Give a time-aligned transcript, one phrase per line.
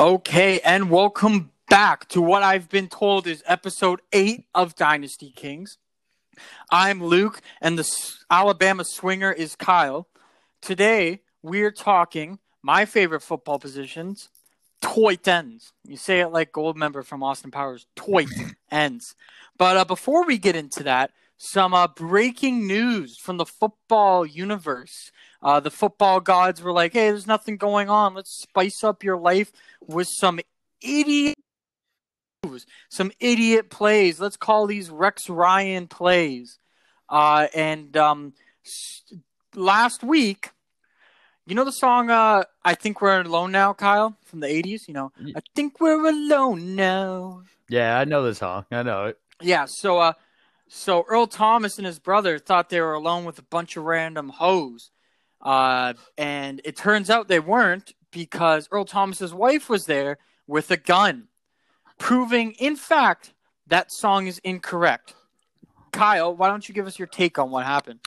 [0.00, 5.76] Okay, and welcome back to what I've been told is episode 8 of Dynasty Kings.
[6.70, 7.86] I'm Luke, and the
[8.30, 10.08] Alabama swinger is Kyle.
[10.62, 14.30] Today, we're talking my favorite football positions
[14.80, 15.74] toit ends.
[15.86, 18.30] You say it like Gold member from Austin Powers toit
[18.70, 19.14] ends.
[19.58, 21.10] But uh, before we get into that,
[21.42, 25.10] some uh, breaking news from the football universe.
[25.42, 28.12] Uh, the football gods were like, hey, there's nothing going on.
[28.12, 29.50] Let's spice up your life
[29.80, 30.38] with some
[30.82, 31.38] idiot
[32.44, 34.20] moves, some idiot plays.
[34.20, 36.58] Let's call these Rex Ryan plays.
[37.08, 38.34] Uh, and um,
[39.54, 40.50] last week,
[41.46, 44.86] you know the song uh, I Think We're Alone Now, Kyle, from the 80s?
[44.88, 47.44] You know, I think we're alone now.
[47.70, 48.66] Yeah, I know the song.
[48.70, 49.18] I know it.
[49.40, 50.12] Yeah, so uh
[50.72, 54.28] so Earl Thomas and his brother thought they were alone with a bunch of random
[54.28, 54.90] hoes.
[55.40, 60.76] Uh and it turns out they weren't because Earl Thomas's wife was there with a
[60.76, 61.28] gun,
[61.98, 63.32] proving in fact
[63.66, 65.14] that song is incorrect.
[65.92, 68.00] Kyle, why don't you give us your take on what happened?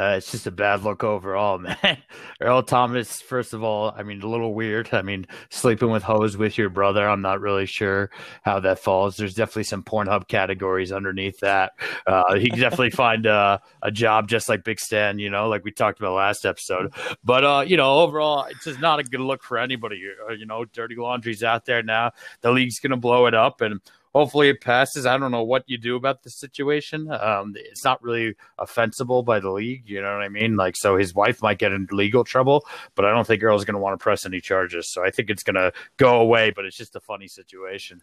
[0.00, 1.98] Uh, it's just a bad look overall, man.
[2.40, 4.88] Earl Thomas, first of all, I mean, a little weird.
[4.92, 9.18] I mean, sleeping with hoes with your brother, I'm not really sure how that falls.
[9.18, 11.72] There's definitely some Pornhub categories underneath that.
[12.06, 15.64] Uh, he can definitely find uh, a job just like Big Stan, you know, like
[15.64, 16.94] we talked about last episode.
[17.22, 20.02] But, uh, you know, overall, it's just not a good look for anybody.
[20.26, 22.12] Uh, you know, dirty laundry's out there now.
[22.40, 23.60] The league's going to blow it up.
[23.60, 23.82] And
[24.14, 25.06] hopefully it passes.
[25.06, 27.10] I don't know what you do about the situation.
[27.10, 29.88] Um, it's not really offensible by the league.
[29.88, 30.56] You know what I mean?
[30.56, 33.74] Like, so his wife might get in legal trouble, but I don't think Earl's going
[33.74, 34.92] to want to press any charges.
[34.92, 38.02] So I think it's going to go away, but it's just a funny situation.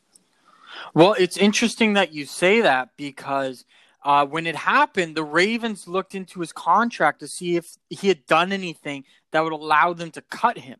[0.93, 3.65] Well, it's interesting that you say that because
[4.03, 8.25] uh, when it happened, the Ravens looked into his contract to see if he had
[8.25, 10.79] done anything that would allow them to cut him.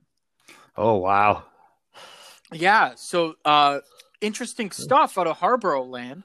[0.75, 1.43] Oh, wow.
[2.53, 3.79] Yeah, so uh,
[4.21, 6.23] interesting stuff out of Harborough land,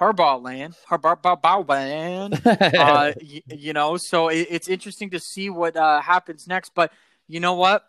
[0.00, 2.40] Harbaugh land, Harbaugh land.
[2.76, 6.72] uh, y- you know, so it, it's interesting to see what uh, happens next.
[6.74, 6.92] But
[7.28, 7.84] you know what?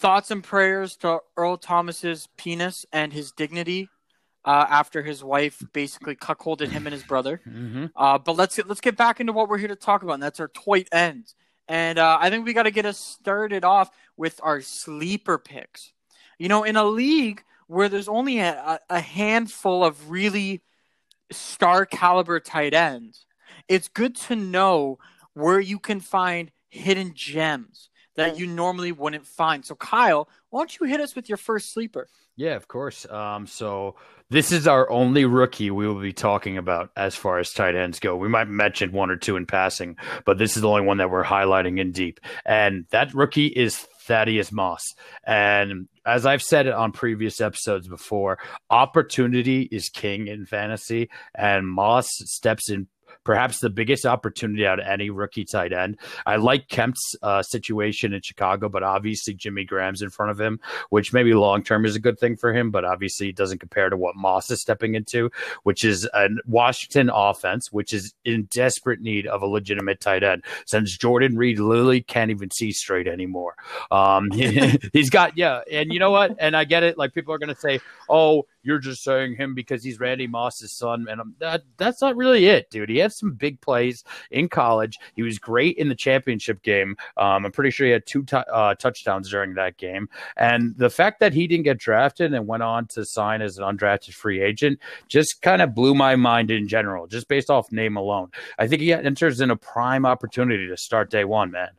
[0.00, 3.88] Thoughts and prayers to Earl Thomas's penis and his dignity
[4.44, 7.40] uh, after his wife basically cuckolded him and his brother.
[7.48, 10.14] hmm Uh, but let's get, let's get back into what we're here to talk about,
[10.14, 11.34] and that's our toit ends.
[11.68, 15.92] And uh, I think we got to get us started off with our sleeper picks.
[16.38, 20.62] You know, in a league where there's only a, a handful of really
[21.30, 23.26] star caliber tight ends,
[23.68, 24.98] it's good to know
[25.34, 29.64] where you can find hidden gems that you normally wouldn't find.
[29.64, 32.08] So, Kyle, why don't you hit us with your first sleeper?
[32.36, 33.06] Yeah, of course.
[33.08, 33.96] Um, so
[34.30, 38.00] this is our only rookie we will be talking about as far as tight ends
[38.00, 38.16] go.
[38.16, 41.10] We might mention one or two in passing, but this is the only one that
[41.10, 42.20] we're highlighting in deep.
[42.44, 44.82] And that rookie is Thaddeus Moss.
[45.24, 48.38] And as I've said it on previous episodes before,
[48.70, 52.88] opportunity is king in fantasy, and Moss steps in
[53.24, 55.98] perhaps the biggest opportunity out of any rookie tight end.
[56.26, 60.60] I like Kmet's uh, situation in Chicago, but obviously Jimmy Graham's in front of him,
[60.90, 63.90] which maybe long term is a good thing for him, but obviously it doesn't compare
[63.90, 65.30] to what Moss is stepping into,
[65.62, 70.44] which is a Washington offense, which is in desperate need of a legitimate tight end
[70.66, 73.54] since Jordan Reed literally can't even see straight anymore.
[73.90, 74.30] Um,
[74.92, 76.36] he's got, yeah, and you know what?
[76.38, 76.98] And I get it.
[76.98, 80.72] Like people are going to say, oh, you're just saying him because he's Randy Moss's
[80.72, 82.90] son, and I'm, that that's not really it, dude.
[82.90, 84.98] He had some big plays in college.
[85.14, 86.96] He was great in the championship game.
[87.16, 90.90] Um, I'm pretty sure he had two t- uh, touchdowns during that game, and the
[90.90, 94.40] fact that he didn't get drafted and went on to sign as an undrafted free
[94.40, 98.30] agent just kind of blew my mind in general, just based off name alone.
[98.58, 101.70] I think he enters in a prime opportunity to start day one, man.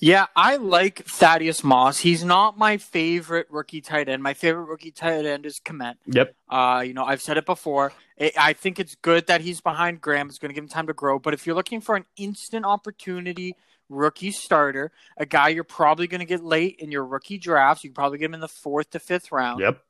[0.00, 1.98] Yeah, I like Thaddeus Moss.
[1.98, 4.22] He's not my favorite rookie tight end.
[4.22, 5.96] My favorite rookie tight end is Kmet.
[6.06, 6.34] Yep.
[6.48, 7.92] Uh, you know, I've said it before.
[8.20, 10.28] I I think it's good that he's behind Graham.
[10.28, 11.18] It's going to give him time to grow.
[11.18, 13.54] But if you're looking for an instant opportunity
[13.90, 17.90] rookie starter, a guy you're probably going to get late in your rookie drafts, you
[17.90, 19.80] can probably get him in the fourth to fifth round, Yep.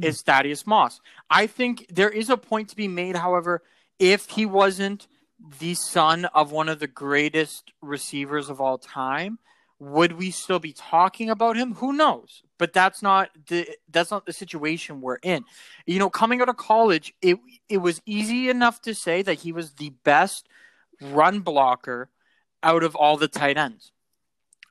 [0.00, 1.00] is Thaddeus Moss.
[1.30, 3.62] I think there is a point to be made, however,
[3.98, 5.06] if he wasn't
[5.60, 9.38] the son of one of the greatest receivers of all time,
[9.78, 11.74] would we still be talking about him?
[11.74, 12.42] Who knows?
[12.58, 15.44] But that's not the that's not the situation we're in.
[15.86, 19.52] You know, coming out of college, it it was easy enough to say that he
[19.52, 20.48] was the best
[21.00, 22.10] run blocker
[22.62, 23.90] out of all the tight ends.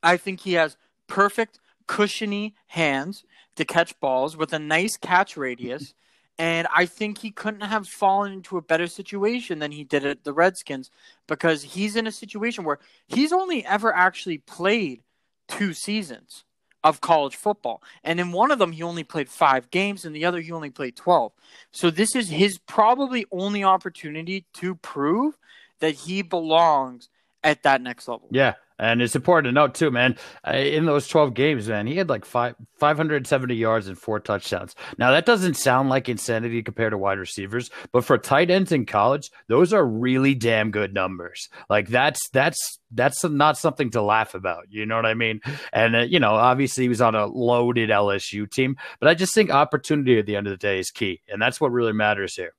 [0.01, 0.77] I think he has
[1.07, 3.25] perfect cushiony hands
[3.57, 5.93] to catch balls with a nice catch radius.
[6.37, 10.23] And I think he couldn't have fallen into a better situation than he did at
[10.23, 10.89] the Redskins
[11.27, 15.03] because he's in a situation where he's only ever actually played
[15.47, 16.43] two seasons
[16.83, 17.83] of college football.
[18.03, 20.71] And in one of them, he only played five games, and the other, he only
[20.71, 21.31] played 12.
[21.71, 25.37] So this is his probably only opportunity to prove
[25.79, 27.09] that he belongs
[27.43, 28.27] at that next level.
[28.31, 28.53] Yeah.
[28.81, 30.17] And it's important to note too, man.
[30.45, 33.97] Uh, in those twelve games, man, he had like five five hundred seventy yards and
[33.97, 34.75] four touchdowns.
[34.97, 38.87] Now that doesn't sound like insanity compared to wide receivers, but for tight ends in
[38.87, 41.47] college, those are really damn good numbers.
[41.69, 44.65] Like that's that's that's not something to laugh about.
[44.71, 45.41] You know what I mean?
[45.71, 49.35] And uh, you know, obviously he was on a loaded LSU team, but I just
[49.35, 52.35] think opportunity at the end of the day is key, and that's what really matters
[52.35, 52.55] here.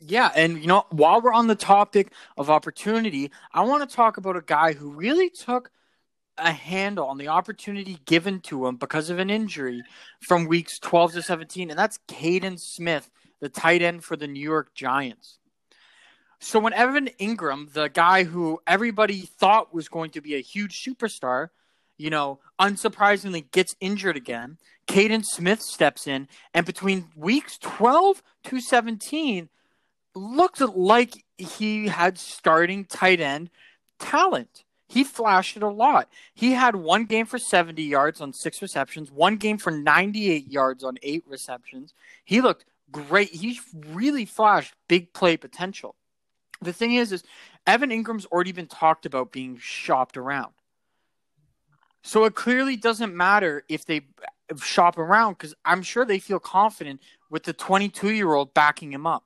[0.00, 4.16] Yeah, and you know, while we're on the topic of opportunity, I want to talk
[4.16, 5.70] about a guy who really took
[6.36, 9.82] a handle on the opportunity given to him because of an injury
[10.20, 13.08] from weeks 12 to 17, and that's Kaden Smith,
[13.40, 15.38] the tight end for the New York Giants.
[16.40, 20.84] So when Evan Engram, the guy who everybody thought was going to be a huge
[20.84, 21.48] superstar,
[21.96, 28.60] you know, unsurprisingly gets injured again, Kaden Smith steps in, and between weeks 12 to
[28.60, 29.48] 17,
[30.14, 33.50] looked like he had starting tight end
[33.98, 34.64] talent.
[34.86, 36.08] He flashed it a lot.
[36.34, 40.84] He had one game for 70 yards on six receptions, one game for 98 yards
[40.84, 41.94] on eight receptions.
[42.24, 43.30] He looked great.
[43.30, 43.58] He
[43.88, 45.96] really flashed big play potential.
[46.60, 47.24] The thing is, is
[47.66, 50.52] Evan Engram's already been talked about being shopped around.
[52.02, 54.02] So it clearly doesn't matter if they
[54.62, 57.00] shop around because I'm sure they feel confident
[57.30, 59.24] with the 22 year old backing him up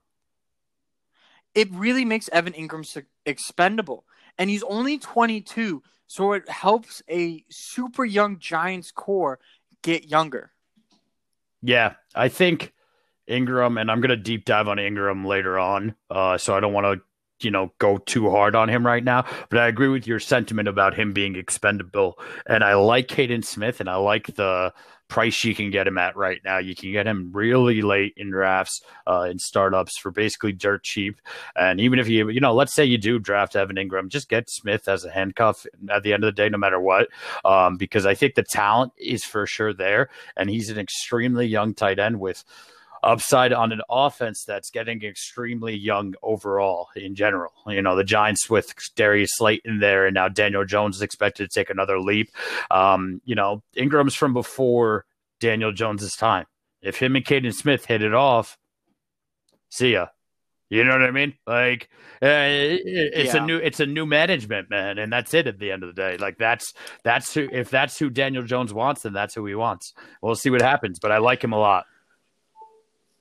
[1.55, 4.05] it really makes Evan Engram expendable.
[4.39, 9.41] And he's only 22, so it helps a super young Giants core
[9.83, 10.53] get younger.
[11.63, 12.73] Yeah, I think
[13.29, 16.73] Engram, and I'm going to deep dive on Engram later on, uh, so I don't
[16.73, 17.03] want to
[17.41, 19.25] you know go too hard on him right now.
[19.51, 23.81] But I agree with your sentiment about him being expendable, and I like Kaden Smith,
[23.81, 24.73] and I like the
[25.09, 26.59] price you can get him at right now.
[26.59, 31.21] You can get him really late in drafts, uh, in startups for basically dirt cheap.
[31.57, 34.51] And even if you, you know, let's say you do draft Evan Engram just get
[34.51, 37.09] Smith as a handcuff at the end of the day, no matter what,
[37.45, 41.75] um, because I think the talent is for sure there, and he's an extremely young
[41.75, 42.45] tight end with
[43.03, 47.53] upside on an offense that's getting extremely young overall in general.
[47.67, 51.55] You know, the Giants with Darius Slayton there, and now Daniel Jones is expected to
[51.55, 52.31] take another leap.
[52.71, 55.05] Um, you know, Engram's from before
[55.41, 56.47] Daniel Jones's time.
[56.83, 58.57] If him and Kaden Smith hit it off,
[59.71, 60.07] see ya.
[60.71, 61.33] You know what I mean?
[61.47, 61.89] Like
[62.21, 63.43] uh, it's yeah.
[63.43, 65.95] a new it's a new management, man, and that's it at the end of the
[65.95, 66.19] day.
[66.19, 66.75] Like that's
[67.05, 69.95] that's who if that's who Daniel Jones wants, then that's who he wants.
[70.21, 71.87] We'll see what happens, but I like him a lot.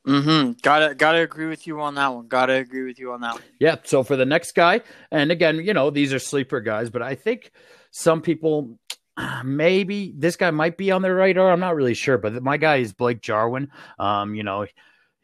[0.08, 0.54] Mm-hmm.
[0.62, 2.28] Gotta gotta agree with you on that one.
[2.28, 3.44] Gotta agree with you on that one.
[3.60, 3.76] Yeah.
[3.84, 4.82] So for the next guy,
[5.12, 7.52] and again, you know, these are sleeper guys, but I think
[7.92, 8.80] some people
[9.44, 11.52] maybe this guy might be on their radar.
[11.52, 13.70] I'm not really sure, but my guy is Blake Jarwin.
[14.00, 14.66] Um, you know,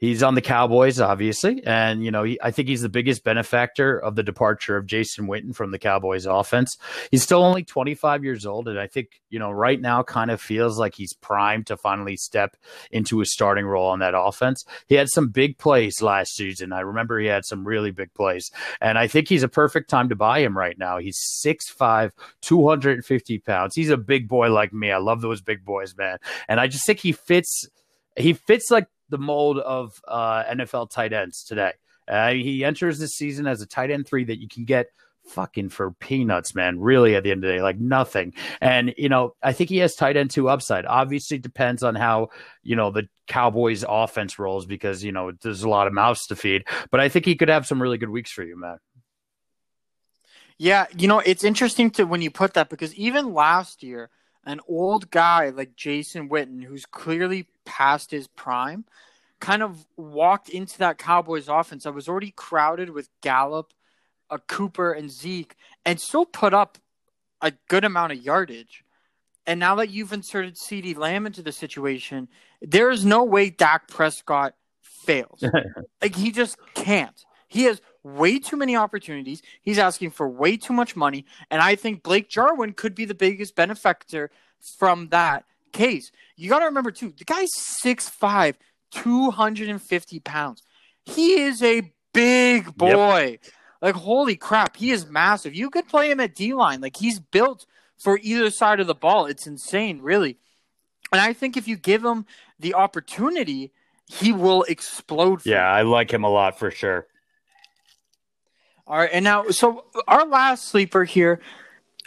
[0.03, 3.97] He's on the Cowboys, obviously, and you know he, I think he's the biggest benefactor
[3.97, 6.75] of the departure of Jason Witten from the Cowboys offense.
[7.09, 10.41] He's still only 25 years old, and I think you know right now kind of
[10.41, 12.57] feels like he's primed to finally step
[12.91, 14.65] into a starting role on that offense.
[14.87, 16.73] He had some big plays last season.
[16.73, 18.51] I remember he had some really big plays,
[18.81, 20.97] and I think he's a perfect time to buy him right now.
[20.97, 22.11] He's 6'5",
[22.41, 23.73] 250 pounds.
[23.73, 24.91] He's a big boy like me.
[24.91, 26.17] I love those big boys, man,
[26.49, 27.69] and I just think he fits.
[28.17, 31.73] He fits like the mold of uh, NFL tight ends today.
[32.07, 34.87] Uh, he enters this season as a tight end three that you can get
[35.25, 36.79] fucking for peanuts, man.
[36.79, 38.33] Really, at the end of the day, like nothing.
[38.61, 40.85] And you know, I think he has tight end two upside.
[40.85, 42.29] Obviously, depends on how
[42.61, 46.35] you know the Cowboys' offense rolls because you know there's a lot of mouths to
[46.35, 46.65] feed.
[46.91, 48.79] But I think he could have some really good weeks for you, man.
[50.57, 54.09] Yeah, you know, it's interesting to when you put that because even last year,
[54.45, 58.85] an old guy like Jason Witten, who's clearly past his prime,
[59.39, 63.73] kind of walked into that Cowboys offense that was already crowded with Gallup,
[64.29, 65.55] a Cooper, and Zeke,
[65.85, 66.77] and still put up
[67.41, 68.83] a good amount of yardage.
[69.45, 72.29] And now that you've inserted CeeDee Lamb into the situation,
[72.61, 75.43] there is no way Dak Prescott fails.
[76.01, 77.25] like he just can't.
[77.49, 79.41] He has way too many opportunities.
[79.61, 81.25] He's asking for way too much money.
[81.51, 84.31] And I think Blake Jarwin could be the biggest benefactor
[84.77, 86.11] from that case.
[86.37, 87.51] You got to remember, too, the guy's
[87.83, 88.55] 6'5,
[88.91, 90.63] 250 pounds.
[91.03, 93.39] He is a big boy.
[93.41, 93.51] Yep.
[93.81, 95.53] Like, holy crap, he is massive.
[95.53, 96.79] You could play him at D line.
[96.79, 97.65] Like, he's built
[97.97, 99.25] for either side of the ball.
[99.25, 100.37] It's insane, really.
[101.11, 102.25] And I think if you give him
[102.59, 103.71] the opportunity,
[104.07, 105.45] he will explode.
[105.45, 107.07] yeah, I like him a lot for sure.
[108.85, 111.39] All right, and now so our last sleeper here,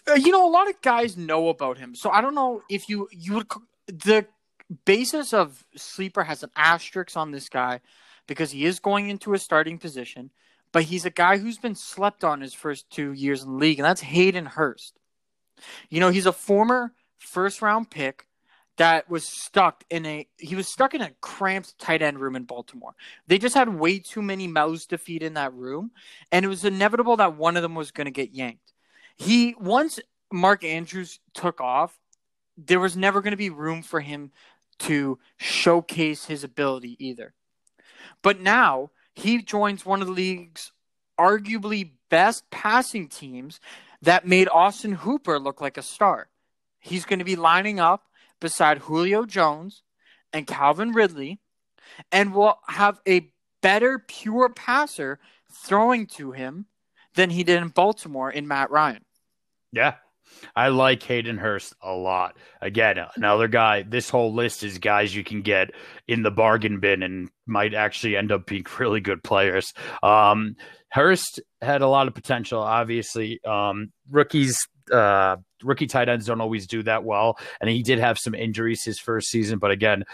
[0.09, 2.89] Uh, you know, a lot of guys know about him, so I don't know if
[2.89, 3.49] you you would
[3.89, 4.27] the
[4.85, 7.81] basis of sleeper has an asterisk on this guy
[8.27, 10.31] because he is going into a starting position,
[10.73, 13.79] but he's a guy who's been slept on his first two years in the league,
[13.79, 14.99] and that's Hayden Hurst.
[15.89, 18.27] You know, he's a former first round pick
[18.77, 22.45] that was stuck in a he was stuck in a cramped tight end room in
[22.45, 22.95] Baltimore.
[23.27, 25.93] They just had way too many mouths to feed in that room,
[26.31, 28.73] and it was inevitable that one of them was going to get yanked.
[29.17, 29.99] He once
[30.33, 31.99] Mark Andrews took off,
[32.57, 34.33] there was never going to be room for him
[34.79, 37.35] to showcase his ability either.
[38.23, 40.73] But now he joins one of the league's
[41.19, 43.61] arguably best passing teams
[44.03, 46.29] that made Austin Hooper look like a star.
[46.79, 48.05] He's going to be lining up
[48.41, 49.83] beside Julio Jones
[50.33, 51.41] and Calvin Ridley
[52.13, 53.31] and will have a
[53.63, 55.19] better pure passer
[55.51, 56.67] throwing to him
[57.17, 59.05] than he did in Baltimore in Matt Ryan.
[59.73, 59.95] Yeah.
[60.55, 62.37] I like Hayden Hurst a lot.
[62.61, 63.83] Again, another guy.
[63.83, 65.71] This whole list is guys you can get
[66.09, 69.73] in the bargain bin and might actually end up being really good players.
[70.03, 70.57] Um,
[70.91, 72.61] Hurst had a lot of potential.
[72.61, 74.59] Obviously, um, rookies,
[74.93, 78.85] uh, rookie tight ends don't always do that well, and he did have some injuries
[78.85, 79.59] his first season.
[79.59, 80.05] But again,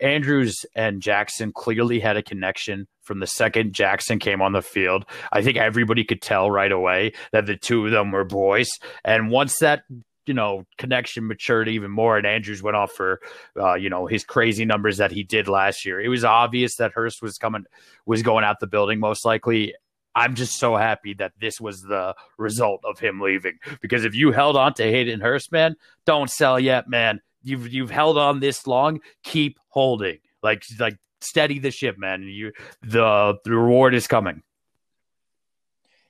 [0.00, 5.04] Andrews and Jackson clearly had a connection from the second Jackson came on the field.
[5.32, 8.70] I think everybody could tell right away that the two of them were boys.
[9.04, 9.84] And once that
[10.26, 13.20] you know connection matured even more and andrews went off for
[13.58, 16.92] uh, you know his crazy numbers that he did last year it was obvious that
[16.92, 17.64] hurst was coming
[18.06, 19.74] was going out the building most likely
[20.14, 24.32] i'm just so happy that this was the result of him leaving because if you
[24.32, 25.74] held on to hayden hurst man
[26.06, 31.58] don't sell yet man you've you've held on this long keep holding like like steady
[31.58, 32.22] the ship, man.
[32.22, 32.52] You
[32.82, 34.42] the the reward is coming.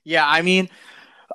[0.03, 0.69] Yeah, I mean,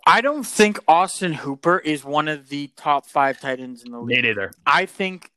[0.07, 3.99] I don't think Austin Hooper is one of the top five tight ends in the
[3.99, 4.19] league.
[4.19, 4.53] Me neither.
[4.65, 5.33] I think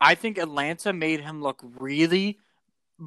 [0.00, 2.40] I think Atlanta made him look really,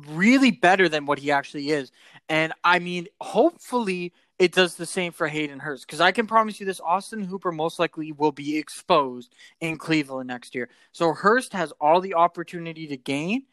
[0.07, 1.91] really better than what he actually is.
[2.29, 6.59] And I mean, hopefully it does the same for Hayden Hurst because I can promise
[6.59, 10.69] you this: Austin Hooper most likely will be exposed in Cleveland next year.
[10.91, 13.43] So Hurst has all the opportunity to gain,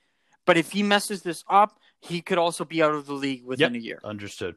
[0.45, 3.75] but if he messes this up, he could also be out of the league within
[3.75, 4.01] yep, a year.
[4.05, 4.57] Understood.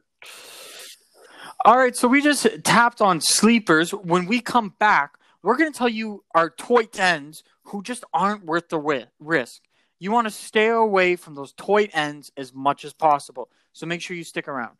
[1.64, 3.92] All right, so we just tapped on sleepers.
[3.92, 8.44] When we come back, we're going to tell you our toy ends who just aren't
[8.44, 9.62] worth the risk.
[9.98, 13.48] You want to stay away from those toy ends as much as possible.
[13.72, 14.76] So make sure you stick around.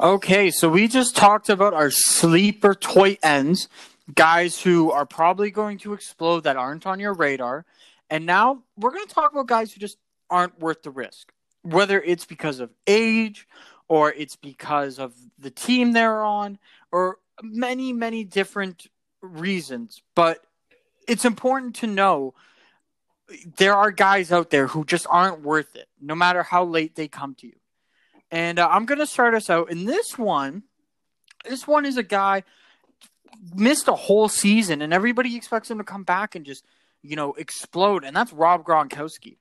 [0.00, 3.68] Okay, so we just talked about our sleeper toy ends
[4.14, 7.66] guys who are probably going to explode that aren't on your radar.
[8.08, 9.98] And now we're going to talk about guys who just
[10.30, 13.46] aren't worth the risk, whether it's because of age
[13.88, 16.58] or it's because of the team they're on
[16.90, 18.86] or many, many different
[19.20, 20.02] reasons.
[20.14, 20.44] But
[21.08, 22.34] it's important to know
[23.58, 27.08] there are guys out there who just aren't worth it, no matter how late they
[27.08, 27.56] come to you.
[28.30, 29.70] And uh, I'm going to start us out.
[29.70, 30.64] in this one,
[31.48, 32.44] this one is a guy
[33.54, 36.64] missed a whole season, and everybody expects him to come back and just,
[37.02, 38.04] you know, explode.
[38.04, 39.38] And that's Rob Gronkowski.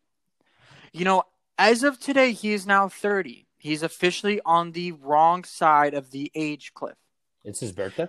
[0.94, 1.24] You know,
[1.58, 3.48] as of today, he is now 30.
[3.58, 6.96] He's officially on the wrong side of the age cliff.
[7.44, 8.08] It's his birthday?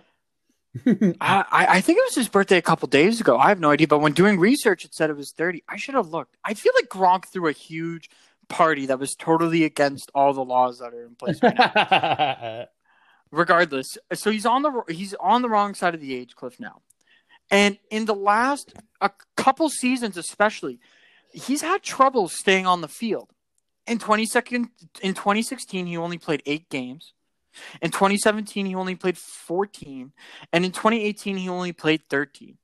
[1.21, 3.37] I, I think it was his birthday a couple days ago.
[3.37, 3.89] I have no idea.
[3.89, 5.65] But when doing research, it said it was 30.
[5.69, 6.37] I should have looked.
[6.45, 8.09] I feel like Gronk threw a huge
[8.49, 12.67] party that was totally against all the laws that are in place right now.
[13.31, 16.83] regardless, so he's on the he's on the wrong side of the age cliff now,
[17.51, 20.81] and in the last a couple seasons, especially,
[21.33, 23.31] he's had trouble staying on the field.
[23.87, 24.69] In 22nd,
[25.03, 27.13] in 2016, he only played eight games.
[27.83, 30.13] In 2017, he only played 14,
[30.53, 32.57] and in 2018, he only played 13.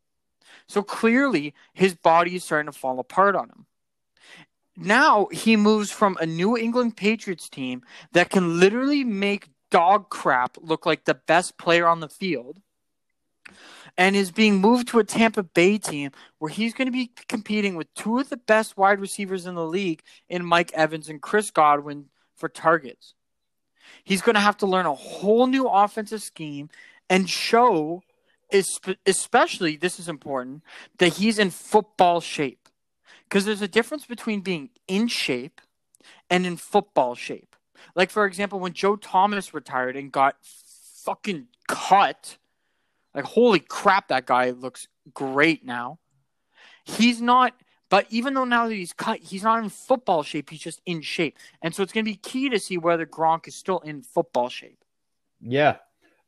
[0.69, 3.66] So clearly, his body is starting to fall apart on him.
[4.76, 10.57] Now he moves from a New England Patriots team that can literally make dog crap
[10.61, 12.61] look like the best player on the field
[13.97, 17.76] and is being moved to a Tampa Bay team where he's going to be competing
[17.76, 21.50] with two of the best wide receivers in the league in Mike Evans and Chris
[21.50, 23.14] Godwin for targets.
[24.05, 26.71] He's going to have to learn a whole new offensive scheme
[27.09, 28.02] and show,
[29.07, 30.62] especially, this is important,
[30.99, 32.69] that he's in football shape.
[33.25, 35.61] Because there's a difference between being in shape
[36.31, 37.57] and in football shape.
[37.95, 40.37] Like for example, when Joe Thomas retired and got
[41.05, 42.37] fucking cut,
[43.14, 45.99] like holy crap, that guy looks great now.
[46.85, 47.55] He's not,
[47.88, 50.50] but even though now that he's cut, he's not in football shape.
[50.50, 53.49] He's just in shape, and so it's going to be key to see whether Gronk
[53.49, 54.83] is still in football shape.
[55.40, 55.76] Yeah,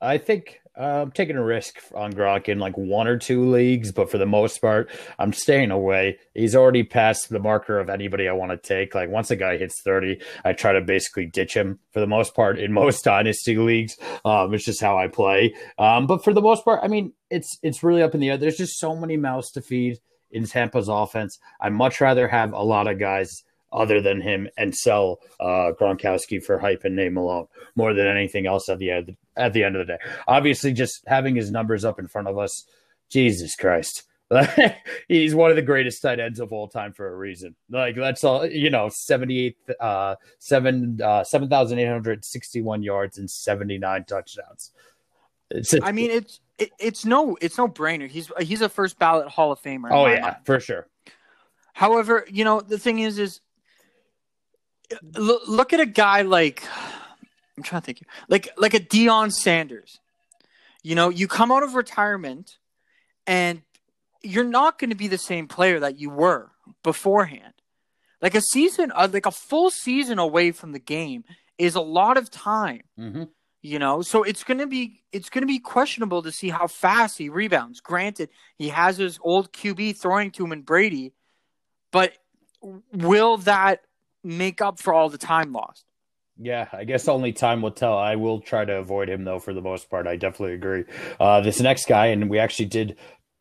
[0.01, 3.91] I think uh, I'm taking a risk on Gronk in like one or two leagues,
[3.91, 4.89] but for the most part,
[5.19, 6.19] I'm staying away.
[6.35, 8.95] He's already passed the marker of anybody I want to take.
[8.95, 12.35] Like once a guy hits 30, I try to basically ditch him for the most
[12.35, 13.97] part in most dynasty leagues.
[14.25, 15.55] Um, it's just how I play.
[15.79, 18.37] Um, but for the most part, I mean, it's it's really up in the air.
[18.37, 19.99] There's just so many mouths to feed
[20.31, 21.39] in Tampa's offense.
[21.61, 26.43] I'd much rather have a lot of guys other than him and sell uh, Gronkowski
[26.43, 29.77] for hype and name alone more than anything else at the end at the end
[29.77, 29.99] of the day.
[30.27, 32.65] Obviously, just having his numbers up in front of us,
[33.11, 34.05] Jesus Christ.
[35.09, 37.57] He's one of the greatest tight ends of all time for a reason.
[37.71, 44.73] Like that's all you know, 78 uh 7 uh 7861 yards and 79 touchdowns.
[45.51, 48.09] It's I mean it's it, it's no it's no brainer.
[48.09, 49.89] He's he's a first ballot Hall of Famer.
[49.91, 50.37] Oh yeah, mind.
[50.45, 50.87] for sure.
[51.73, 53.41] However, you know, the thing is is
[55.15, 56.65] look at a guy like
[57.57, 60.01] I'm trying to think, like like a Deion Sanders.
[60.83, 62.59] You know, you come out of retirement,
[63.27, 63.63] and
[64.23, 66.51] you're not going to be the same player that you were
[66.83, 67.53] beforehand.
[68.21, 71.25] Like a season, uh, like a full season away from the game
[71.57, 72.83] is a lot of time.
[72.99, 73.25] Mm-hmm.
[73.61, 77.29] You know, so it's gonna be it's gonna be questionable to see how fast he
[77.29, 77.81] rebounds.
[77.81, 81.13] Granted, he has his old QB throwing to him and Brady,
[81.91, 82.13] but
[82.93, 83.81] will that
[84.23, 85.85] make up for all the time lost.
[86.41, 87.99] Yeah, I guess only time will tell.
[87.99, 90.07] I will try to avoid him though for the most part.
[90.07, 90.85] I definitely agree.
[91.19, 92.97] Uh, this next guy, and we actually did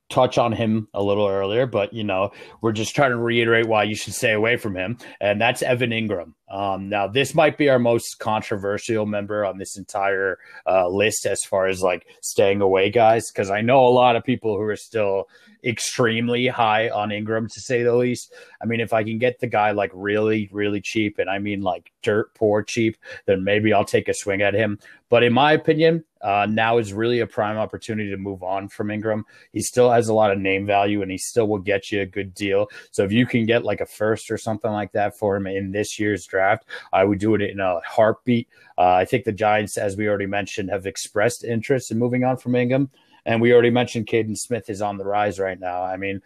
[0.09, 3.83] touch on him a little earlier, but you know, we're just trying to reiterate why
[3.83, 6.33] you should stay away from him, and that's Evan Engram.
[6.49, 11.43] Um, now, this might be our most controversial member on this entire uh, list as
[11.43, 14.77] far as like staying away guys, because I know a lot of people who are
[14.77, 15.27] still
[15.63, 18.33] extremely high on Engram to say the least.
[18.61, 21.61] I mean, if I can get the guy like really, really cheap, and I mean
[21.61, 22.95] like dirt poor cheap,
[23.25, 24.79] then maybe I'll take a swing at him.
[25.09, 28.87] But in my opinion, uh, now is really a prime opportunity to move on from
[28.87, 29.23] Engram.
[29.51, 32.05] He still has a lot of name value and he still will get you a
[32.05, 32.67] good deal.
[32.91, 35.71] So if you can get like a first or something like that for him in
[35.71, 38.47] this year's draft, I would do it in a heartbeat.
[38.77, 42.37] Uh, I think the Giants, as we already mentioned, have expressed interest in moving on
[42.37, 42.89] from Engram.
[43.25, 45.83] And we already mentioned Kaden Smith is on the rise right now.
[45.83, 46.21] I mean,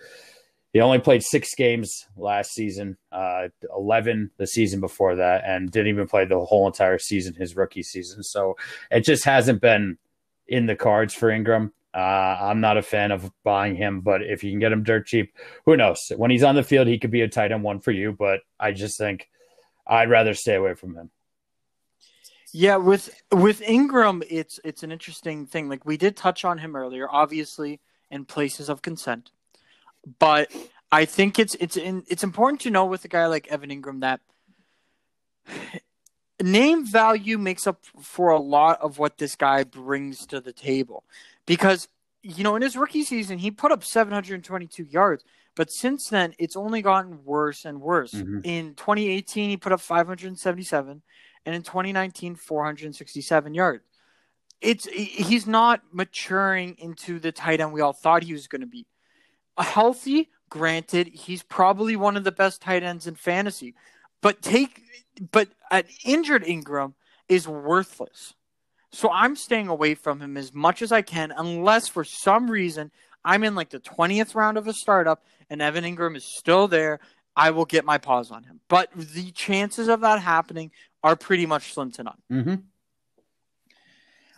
[0.73, 5.89] he only played six games last season, uh, 11 the season before that, and didn't
[5.89, 8.23] even play the whole entire season, his rookie season.
[8.23, 8.55] So
[8.89, 9.97] it just hasn't been
[10.47, 11.71] in the cards for Engram.
[11.93, 11.97] Uh,
[12.41, 15.35] I'm not a fan of buying him, but if you can get him dirt cheap,
[15.65, 15.99] who knows?
[16.15, 18.39] When he's on the field, he could be a tight end one for you, but
[18.57, 19.29] I just think
[19.85, 21.11] I'd rather stay away from him.
[22.53, 25.69] Yeah, with with Engram, it's it's an interesting thing.
[25.69, 27.79] Like we did touch on him earlier, obviously
[28.09, 29.31] in places of consent.
[30.19, 30.51] But
[30.91, 34.01] I think it's it's in, it's important to know with a guy like Evan Engram
[34.01, 34.19] that
[36.41, 41.03] name value makes up for a lot of what this guy brings to the table.
[41.45, 41.87] Because
[42.23, 45.23] you know, in his rookie season, he put up 722 yards,
[45.55, 48.13] but since then, it's only gotten worse and worse.
[48.13, 48.41] Mm-hmm.
[48.43, 51.01] In 2018, he put up 577,
[51.45, 53.83] and in 2019, 467 yards.
[54.59, 58.67] It's he's not maturing into the tight end we all thought he was going to
[58.67, 58.85] be
[59.57, 63.75] healthy, granted, he's probably one of the best tight ends in fantasy.
[64.21, 64.81] But take
[65.31, 66.93] but an injured Engram
[67.27, 68.33] is worthless.
[68.91, 72.91] So I'm staying away from him as much as I can unless for some reason
[73.23, 76.99] I'm in like the 20th round of a startup and Evan Engram is still there,
[77.35, 78.59] I will get my paws on him.
[78.67, 80.71] But the chances of that happening
[81.03, 82.17] are pretty much slim to none.
[82.31, 82.55] Mm-hmm.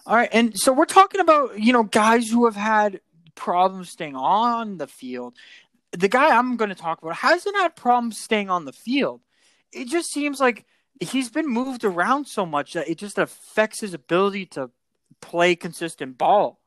[0.05, 2.99] All right, and so we're talking about you know guys who have had
[3.35, 5.35] problems staying on the field.
[5.91, 9.21] The guy I'm going to talk about hasn't had problems staying on the field.
[9.71, 10.65] It just seems like
[10.99, 14.69] he's been moved around so much that it just affects his ability to
[15.21, 16.59] play consistent ball.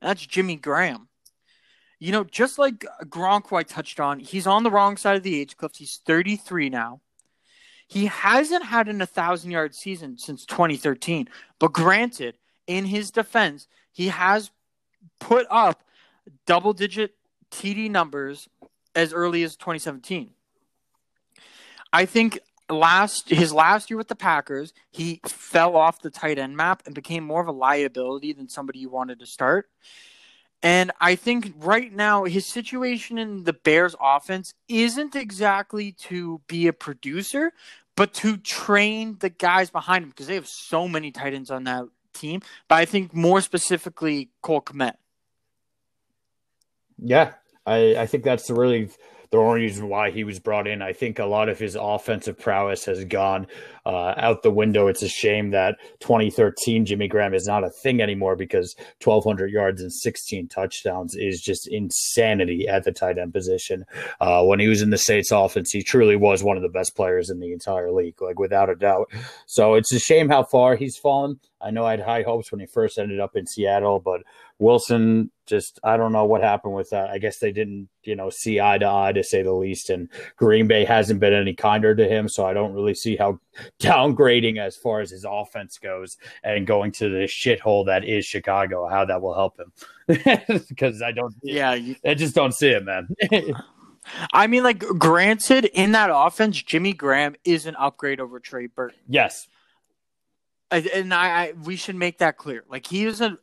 [0.00, 1.08] And that's Jimmy Graham.
[1.98, 5.24] You know, just like Gronk, who I touched on, he's on the wrong side of
[5.24, 5.72] the age cliff.
[5.74, 7.00] He's 33 now.
[7.88, 11.28] He hasn't had an 1,000 yard season since 2013.
[11.58, 14.50] But granted, in his defense, he has
[15.18, 15.82] put up
[16.46, 17.14] double digit
[17.50, 18.48] TD numbers
[18.94, 20.30] as early as 2017.
[21.92, 26.56] I think last his last year with the Packers, he fell off the tight end
[26.56, 29.68] map and became more of a liability than somebody you wanted to start.
[30.62, 36.66] And I think right now his situation in the Bears offense isn't exactly to be
[36.66, 37.52] a producer,
[37.94, 41.64] but to train the guys behind him because they have so many tight ends on
[41.64, 42.42] that team.
[42.66, 44.94] But I think more specifically Cole Kmet.
[47.02, 47.32] Yeah,
[47.66, 48.90] I, I think that's the really
[49.30, 50.80] the only reason why he was brought in.
[50.80, 53.46] I think a lot of his offensive prowess has gone
[53.84, 54.86] uh, out the window.
[54.86, 59.82] It's a shame that 2013 Jimmy Graham is not a thing anymore because 1,200 yards
[59.82, 63.84] and 16 touchdowns is just insanity at the tight end position.
[64.20, 66.96] Uh, when he was in the Saints offense, he truly was one of the best
[66.96, 69.10] players in the entire league, like without a doubt.
[69.46, 71.38] So it's a shame how far he's fallen.
[71.60, 74.22] I know I had high hopes when he first ended up in Seattle, but
[74.58, 77.10] Wilson just I don't know what happened with that.
[77.10, 79.88] I guess they didn't, you know, see eye to eye to say the least.
[79.90, 83.40] And Green Bay hasn't been any kinder to him, so I don't really see how
[83.80, 88.88] downgrading as far as his offense goes and going to the shithole that is Chicago,
[88.88, 89.72] how that will help him.
[90.68, 93.08] Because I don't, yeah, you, I just don't see it, man.
[94.32, 98.98] I mean, like, granted, in that offense, Jimmy Graham is an upgrade over Trey Burton.
[99.06, 99.48] Yes,
[100.70, 102.64] and I, I, we should make that clear.
[102.68, 103.38] Like he is a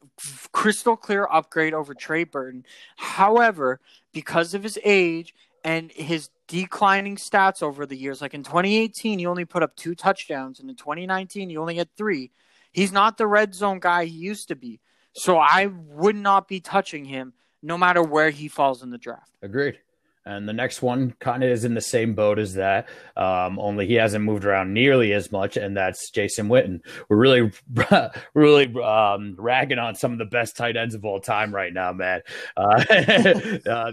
[0.52, 2.66] crystal clear upgrade over Trey Burton.
[2.98, 3.80] However,
[4.14, 5.34] because of his age
[5.64, 9.96] and his declining stats over the years, like in 2018, he only put up two
[9.96, 12.32] touchdowns, and in 2019, he only had three.
[12.72, 14.80] He's not the red zone guy he used to be.
[15.14, 17.34] So I would not be touching him
[17.64, 19.32] no matter where he falls in the draft.
[19.42, 19.80] Agreed.
[20.28, 23.86] And the next one kind of is in the same boat as that, um, only
[23.86, 26.80] he hasn't moved around nearly as much, and that's Jason Witten.
[27.10, 27.52] We're really,
[28.34, 31.94] really um, ragging on some of the best tight ends of all time right now,
[31.94, 32.22] man.
[32.58, 32.84] Uh,
[33.70, 33.92] uh,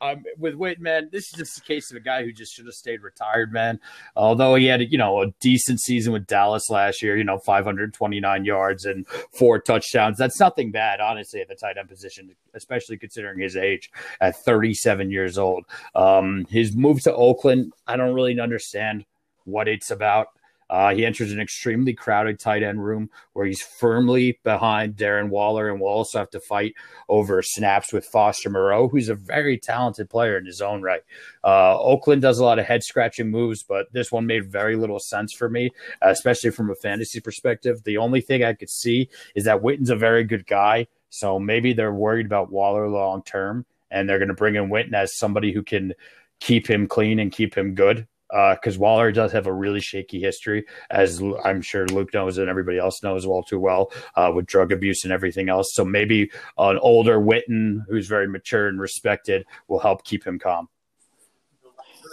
[0.00, 2.64] um, with Witten, man, this is just a case of a guy who just should
[2.64, 3.78] have stayed retired, man.
[4.16, 8.44] Although he had, you know, a decent season with Dallas last year, you know, 529
[8.46, 10.16] yards and four touchdowns.
[10.16, 13.90] That's nothing bad, honestly, at the tight end position, especially considering his age
[14.22, 15.66] at 37 years old old.
[15.94, 19.04] Um, his move to Oakland, I don't really understand
[19.44, 20.28] what it's about.
[20.70, 25.70] Uh, he enters an extremely crowded tight end room where he's firmly behind Darren Waller
[25.70, 26.74] and will also have to fight
[27.08, 31.00] over snaps with Foster Moreau, who's a very talented player in his own right.
[31.42, 34.98] Uh, Oakland does a lot of head scratching moves, but this one made very little
[34.98, 35.70] sense for me,
[36.02, 37.82] especially from a fantasy perspective.
[37.84, 40.88] The only thing I could see is that Witten's a very good guy.
[41.08, 44.94] So maybe they're worried about Waller long term and they're going to bring in Witten
[44.94, 45.94] as somebody who can
[46.40, 48.06] keep him clean and keep him good.
[48.30, 52.50] Because uh, Waller does have a really shaky history, as I'm sure Luke knows and
[52.50, 55.70] everybody else knows well too well, uh, with drug abuse and everything else.
[55.72, 60.68] So maybe an older Witten who's very mature and respected will help keep him calm.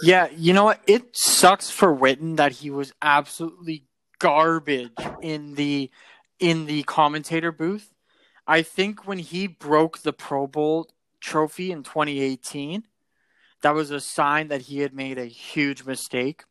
[0.02, 0.80] Yeah, you know what?
[0.86, 3.84] It sucks for Witten that he was absolutely
[4.18, 5.90] garbage in the
[6.38, 7.92] in the commentator booth.
[8.46, 10.88] I think when he broke the Pro Bowl
[11.20, 12.84] trophy in 2018.
[13.62, 16.44] That was a sign that he had made a huge mistake.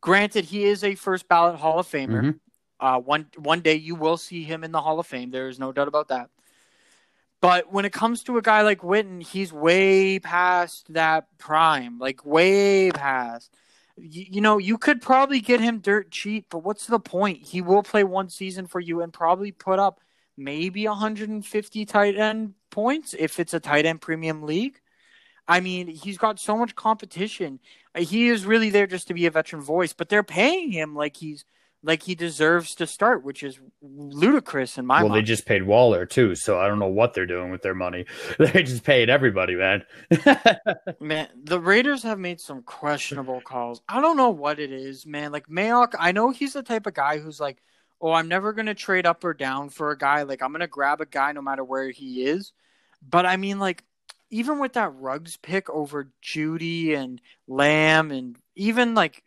[0.00, 2.20] Granted, he is a first ballot Hall of Famer.
[2.20, 2.30] Mm-hmm.
[2.78, 5.30] Uh, one one day you will see him in the Hall of Fame.
[5.30, 6.28] There is no doubt about that.
[7.40, 12.24] But when it comes to a guy like Witten, he's way past that prime, like
[12.24, 13.54] way past.
[13.96, 17.46] You, you know, you could probably get him dirt cheap, but what's the point?
[17.46, 20.00] He will play one season for you and probably put up
[20.36, 24.80] maybe 150 tight end points if it's a tight end premium league.
[25.48, 27.60] I mean, he's got so much competition.
[27.96, 31.16] He is really there just to be a veteran voice, but they're paying him like
[31.16, 31.44] he's
[31.86, 35.20] like he deserves to start, which is ludicrous in my well, mind.
[35.20, 38.06] they just paid Waller too, so I don't know what they're doing with their money.
[38.38, 39.84] They just paid everybody, man.
[41.00, 43.82] man, the Raiders have made some questionable calls.
[43.88, 45.30] I don't know what it is, man.
[45.30, 47.62] Like Mayock, I know he's the type of guy who's like
[48.00, 50.22] oh, I'm never going to trade up or down for a guy.
[50.22, 52.52] Like, I'm going to grab a guy no matter where he is.
[53.08, 53.84] But I mean, like,
[54.30, 59.22] even with that Ruggs pick over Jeudy and Lamb and even like,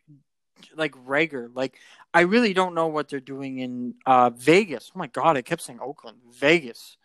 [0.75, 1.77] like Reagor, like,
[2.13, 4.91] I really don't know what they're doing in uh, Vegas.
[4.95, 6.97] Oh my God, I kept saying Oakland, Vegas.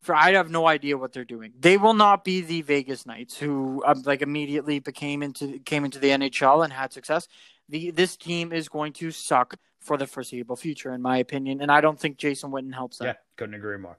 [0.00, 1.52] For I have no idea what they're doing.
[1.58, 5.98] They will not be the Vegas Knights who um, like immediately became into came into
[5.98, 7.28] the NHL and had success.
[7.68, 11.60] The this team is going to suck for the foreseeable future, in my opinion.
[11.60, 13.04] And I don't think Jason Witten helps that.
[13.04, 13.98] Yeah, couldn't agree more.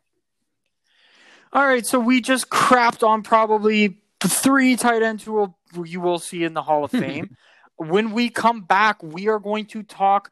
[1.51, 6.19] All right, so we just crapped on probably three tight ends who will, you will
[6.19, 7.36] see in the Hall of Fame.
[7.77, 10.32] when we come back, we are going to talk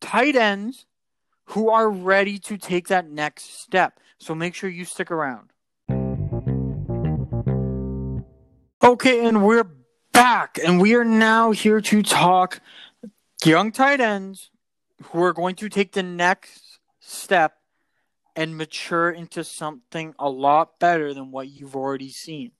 [0.00, 0.84] tight ends
[1.46, 3.98] who are ready to take that next step.
[4.18, 5.50] So make sure you stick around.
[8.82, 9.64] Okay, and we're
[10.18, 12.60] back, and we are now here to talk
[13.44, 14.50] young tight ends
[15.04, 17.58] who are going to take the next step
[18.34, 22.50] and mature into something a lot better than what you've already seen.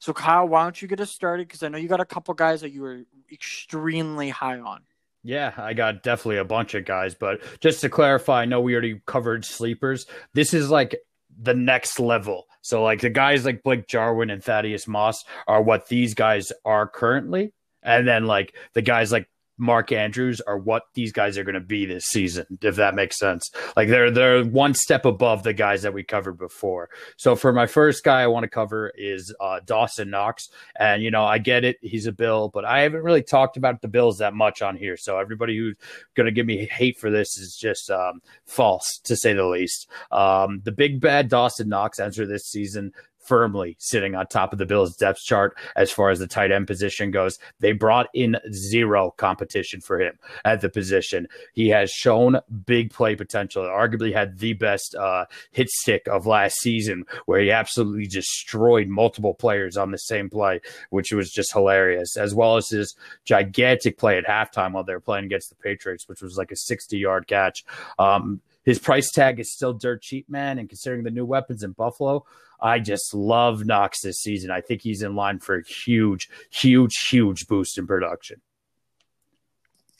[0.00, 1.46] So, Kyle, why don't you get us started?
[1.46, 4.80] Because I know you got a couple guys that you were extremely high on.
[5.22, 8.72] Yeah, I got definitely a bunch of guys, but just to clarify, I know we
[8.72, 10.06] already covered sleepers.
[10.32, 10.96] This is like
[11.40, 12.44] the next level.
[12.62, 16.88] So like the guys like Blake Jarwin and Thaddeus Moss are what these guys are
[16.88, 17.52] currently.
[17.82, 21.60] And then like the guys like Mark Andrews are what these guys are going to
[21.60, 23.50] be this season, if that makes sense.
[23.76, 26.90] Like they're they're one step above the guys that we covered before.
[27.16, 31.10] So for my first guy I want to cover is uh, Dawson Knox, and you
[31.10, 34.18] know I get it, he's a Bill, but I haven't really talked about the Bills
[34.18, 34.96] that much on here.
[34.96, 35.76] So everybody who's
[36.14, 39.88] going to give me hate for this is just um, false to say the least.
[40.10, 42.92] Um, the big bad Dawson Knox enter this season
[43.24, 46.66] firmly sitting on top of the Bills depth chart as far as the tight end
[46.66, 47.38] position goes.
[47.60, 51.28] They brought in zero competition for him at the position.
[51.52, 56.56] He has shown big play potential, arguably had the best uh, hit stick of last
[56.60, 60.60] season, where he absolutely destroyed multiple players on the same play,
[60.90, 65.00] which was just hilarious, as well as his gigantic play at halftime while they were
[65.00, 67.64] playing against the Patriots, which was like a 60 yard catch.
[67.98, 70.58] Um, his price tag is still dirt cheap, man.
[70.58, 72.24] And considering the new weapons in Buffalo,
[72.60, 74.50] I just love Knox this season.
[74.50, 78.40] I think he's in line for a huge, huge, huge boost in production.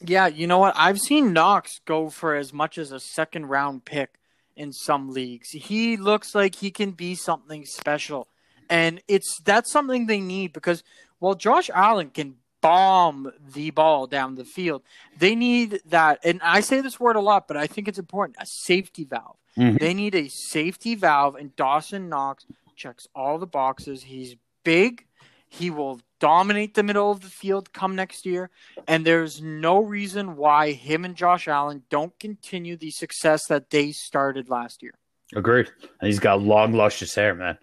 [0.00, 0.74] Yeah, you know what?
[0.76, 4.18] I've seen Knox go for as much as a second round pick
[4.56, 5.50] in some leagues.
[5.50, 8.28] He looks like he can be something special.
[8.70, 10.82] And it's that's something they need because
[11.18, 14.82] while Josh Allen can bomb the ball down the field.
[15.18, 18.38] They need that, and I say this word a lot, but I think it's important
[18.40, 19.36] a safety valve.
[19.58, 19.76] Mm-hmm.
[19.76, 24.04] They need a safety valve, and Dawson Knox checks all the boxes.
[24.04, 25.04] He's big.
[25.46, 28.48] He will dominate the middle of the field come next year,
[28.88, 33.92] and there's no reason why him and Josh Allen don't continue the success that they
[33.92, 34.94] started last year.
[35.34, 35.70] Agreed.
[36.00, 37.58] And he's got long, luscious hair, man.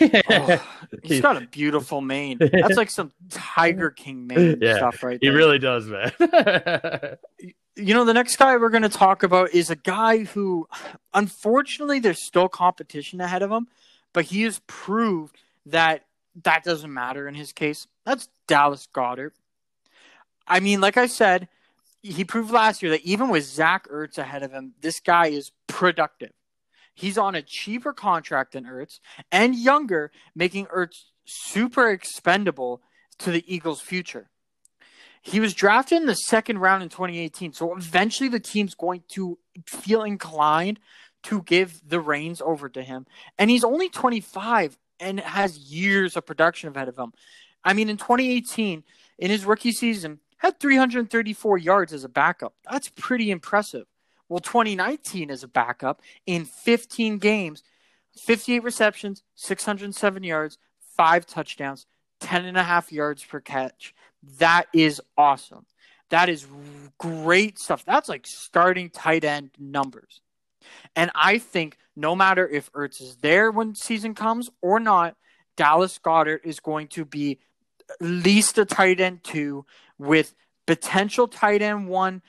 [0.00, 0.62] oh,
[1.02, 2.38] he's got a beautiful mane.
[2.38, 5.20] That's like some Tiger King mane yeah, stuff, right?
[5.20, 5.30] There.
[5.30, 6.12] He really does, man.
[7.76, 10.68] you know, the next guy we're going to talk about is a guy who,
[11.14, 13.68] unfortunately, there's still competition ahead of him,
[14.12, 16.04] but he has proved that
[16.42, 17.86] that doesn't matter in his case.
[18.04, 19.32] That's Dallas Goedert.
[20.46, 21.48] I mean, like I said,
[22.02, 25.50] he proved last year that even with Zach Ertz ahead of him, this guy is
[25.66, 26.30] productive.
[26.96, 32.80] He's on a cheaper contract than Ertz and younger, making Ertz super expendable
[33.18, 34.30] to the Eagles' future.
[35.20, 39.38] He was drafted in the second round in 2018, so eventually the team's going to
[39.66, 40.80] feel inclined
[41.24, 43.06] to give the reins over to him.
[43.36, 47.12] And he's only 25 and has years of production ahead of him.
[47.62, 48.84] I mean, in 2018,
[49.18, 52.54] in his rookie season, had 334 yards as a backup.
[52.70, 53.86] That's pretty impressive.
[54.28, 57.62] Well, 2019 as a backup in 15 games,
[58.16, 60.58] 58 receptions, 607 yards,
[60.96, 61.86] five touchdowns,
[62.20, 63.94] 10 and a half yards per catch.
[64.38, 65.66] That is awesome.
[66.10, 66.46] That is
[66.98, 67.84] great stuff.
[67.84, 70.20] That's like starting tight end numbers.
[70.94, 75.16] And I think no matter if Ertz is there when season comes or not,
[75.56, 77.38] Dallas Goedert is going to be
[77.88, 79.64] at least a tight end two
[79.98, 80.34] with
[80.66, 82.22] potential tight end one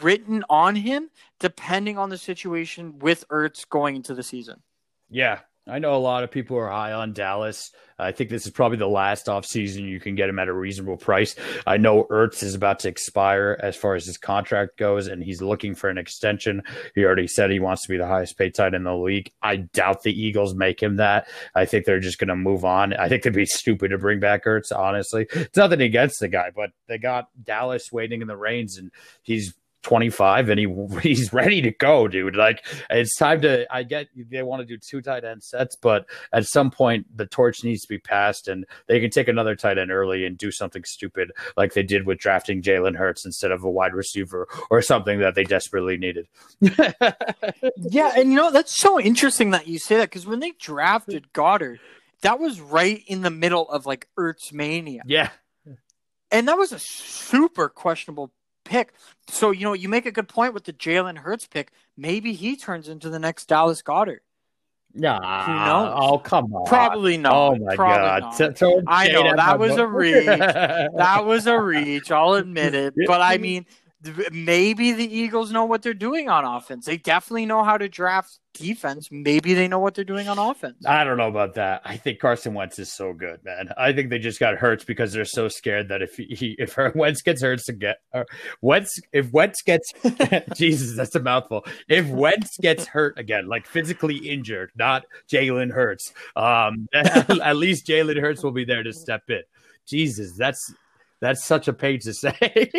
[0.00, 4.62] written on him depending on the situation with Ertz going into the season.
[5.08, 7.70] Yeah, I know a lot of people are high on Dallas.
[7.98, 10.96] I think this is probably the last offseason you can get him at a reasonable
[10.96, 11.36] price.
[11.66, 15.42] I know Ertz is about to expire as far as his contract goes, and he's
[15.42, 16.62] looking for an extension.
[16.94, 19.30] He already said he wants to be the highest paid tight in the league.
[19.42, 21.28] I doubt the Eagles make him that.
[21.54, 22.94] I think they're just going to move on.
[22.94, 25.26] I think they'd be stupid to bring back Ertz, honestly.
[25.30, 28.90] It's nothing against the guy, but they got Dallas waiting in the reins, and
[29.22, 30.66] he's 25 and he
[31.02, 32.36] he's ready to go, dude.
[32.36, 36.06] Like it's time to I get they want to do two tight end sets, but
[36.32, 39.78] at some point the torch needs to be passed and they can take another tight
[39.78, 43.64] end early and do something stupid like they did with drafting Jalen Hurts instead of
[43.64, 46.26] a wide receiver or something that they desperately needed.
[46.60, 51.32] yeah, and you know that's so interesting that you say that because when they drafted
[51.32, 51.78] Goedert,
[52.22, 55.02] that was right in the middle of like Ertz mania.
[55.06, 55.30] Yeah.
[56.32, 58.32] And that was a super questionable
[58.70, 58.94] pick.
[59.28, 61.72] So, you know, you make a good point with the Jalen Hurts pick.
[61.96, 64.20] Maybe he turns into the next Dallas Goedert.
[64.94, 65.18] Yeah.
[65.46, 65.94] Who knows?
[65.96, 66.66] Oh, come on.
[66.66, 67.34] Probably not.
[67.34, 68.54] Oh, my Probably God.
[68.56, 69.36] T- I know.
[69.36, 69.80] That was book.
[69.80, 70.26] a reach.
[70.26, 72.10] that was a reach.
[72.10, 72.94] I'll admit it.
[73.06, 73.66] But I mean,
[74.32, 76.86] maybe the Eagles know what they're doing on offense.
[76.86, 79.08] They definitely know how to draft defense.
[79.10, 80.84] Maybe they know what they're doing on offense.
[80.86, 81.82] I don't know about that.
[81.84, 83.70] I think Carson Wentz is so good, man.
[83.76, 87.22] I think they just got hurt because they're so scared that if he if Wentz
[87.22, 88.24] gets hurt to get uh,
[88.62, 89.92] Wentz if Wentz gets
[90.56, 91.64] Jesus, that's a mouthful.
[91.88, 98.20] If Wentz gets hurt again, like physically injured, not Jalen Hurts, um, at least Jalen
[98.20, 99.42] Hurts will be there to step in.
[99.86, 100.72] Jesus, that's
[101.20, 102.70] that's such a page to say.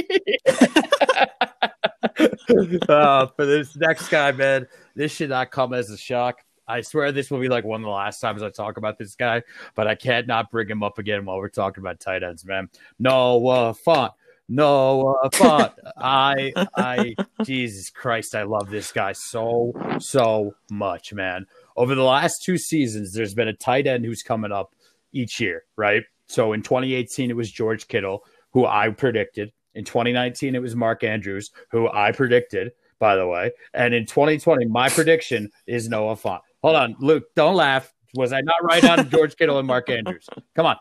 [2.90, 6.44] uh, for this next guy, man, this should not come as a shock.
[6.68, 9.16] I swear this will be like one of the last times I talk about this
[9.16, 9.44] guy,
[9.76, 12.70] but I can't not bring him up again while we're talking about tight ends, man.
[12.98, 14.12] Noah Fant.
[14.48, 15.74] Noah Fant.
[15.98, 21.46] I, I, Jesus Christ, I love this guy so, so much, man.
[21.76, 24.74] Over the last two seasons, there's been a tight end who's coming up
[25.12, 26.04] each year, right?
[26.28, 29.52] So in 2018, it was George Kittle, who I predicted.
[29.74, 33.52] In 2019, it was Mark Andrews, who I predicted, by the way.
[33.74, 36.42] And in 2020, my prediction is Noah Fant.
[36.62, 37.94] Hold on, Luke, don't laugh.
[38.16, 40.28] Was I not right on George Kittle and Mark Andrews?
[40.56, 40.76] Come on.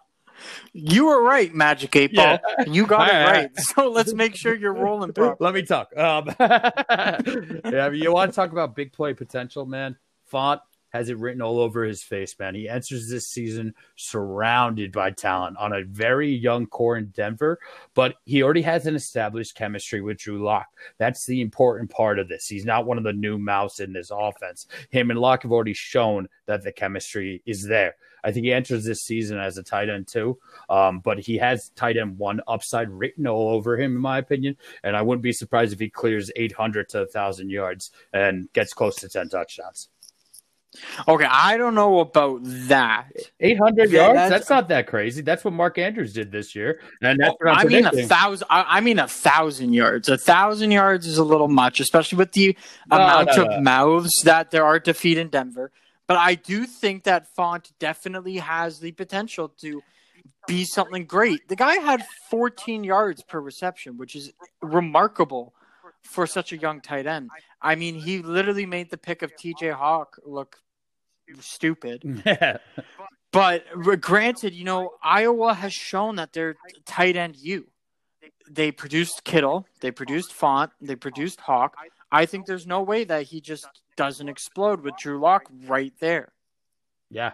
[0.72, 2.38] You were right, Magic Eight Ball.
[2.58, 2.64] Yeah.
[2.66, 3.58] You got it right.
[3.58, 5.12] So let's make sure you're rolling.
[5.12, 5.36] Properly.
[5.38, 5.96] Let me talk.
[5.96, 9.96] Um, yeah, you want to talk about big play potential, man?
[10.32, 12.54] Fant has it written all over his face, man.
[12.54, 17.58] He enters this season surrounded by talent on a very young core in Denver,
[17.94, 20.66] but he already has an established chemistry with Drew Lock.
[20.98, 22.46] That's the important part of this.
[22.46, 24.66] He's not one of the new mouths in this offense.
[24.90, 27.94] Him and Lock have already shown that the chemistry is there.
[28.22, 31.70] I think he enters this season as a tight end too, um, but he has
[31.70, 34.56] tight end one upside written all over him, in my opinion.
[34.82, 38.96] And I wouldn't be surprised if he clears 800 to 1,000 yards and gets close
[38.96, 39.88] to 10 touchdowns.
[41.08, 43.10] Okay, I don't know about that.
[43.40, 44.14] 800 yards?
[44.14, 45.20] That's, that's, not that crazy.
[45.20, 46.80] That's what Mark Andrews did this year.
[47.02, 47.96] And that's what I'm oh, I predicting.
[47.96, 50.08] mean a thousand I, I, mean a thousand yards.
[50.08, 52.56] A thousand yards is a little much, especially with the
[52.88, 53.56] no, amount no, no.
[53.56, 55.72] of mouths that there are to feed in Denver.
[56.06, 59.82] But I do think that Fant definitely has the potential to
[60.46, 61.48] be something great.
[61.48, 65.54] The guy had 14 yards per reception, which is remarkable
[66.02, 67.30] for such a young tight end.
[67.60, 70.58] I mean, he literally made the pick of TJ Hawk look
[71.40, 72.22] stupid.
[72.24, 72.58] Yeah.
[73.32, 73.64] But
[74.00, 77.68] granted, you know, Iowa has shown that they're tight end you.
[78.50, 81.76] They produced Kittle, they produced Fant, they produced Hawk.
[82.10, 86.32] I think there's no way that he just doesn't explode with Drew Lock right there.
[87.08, 87.32] Yeah,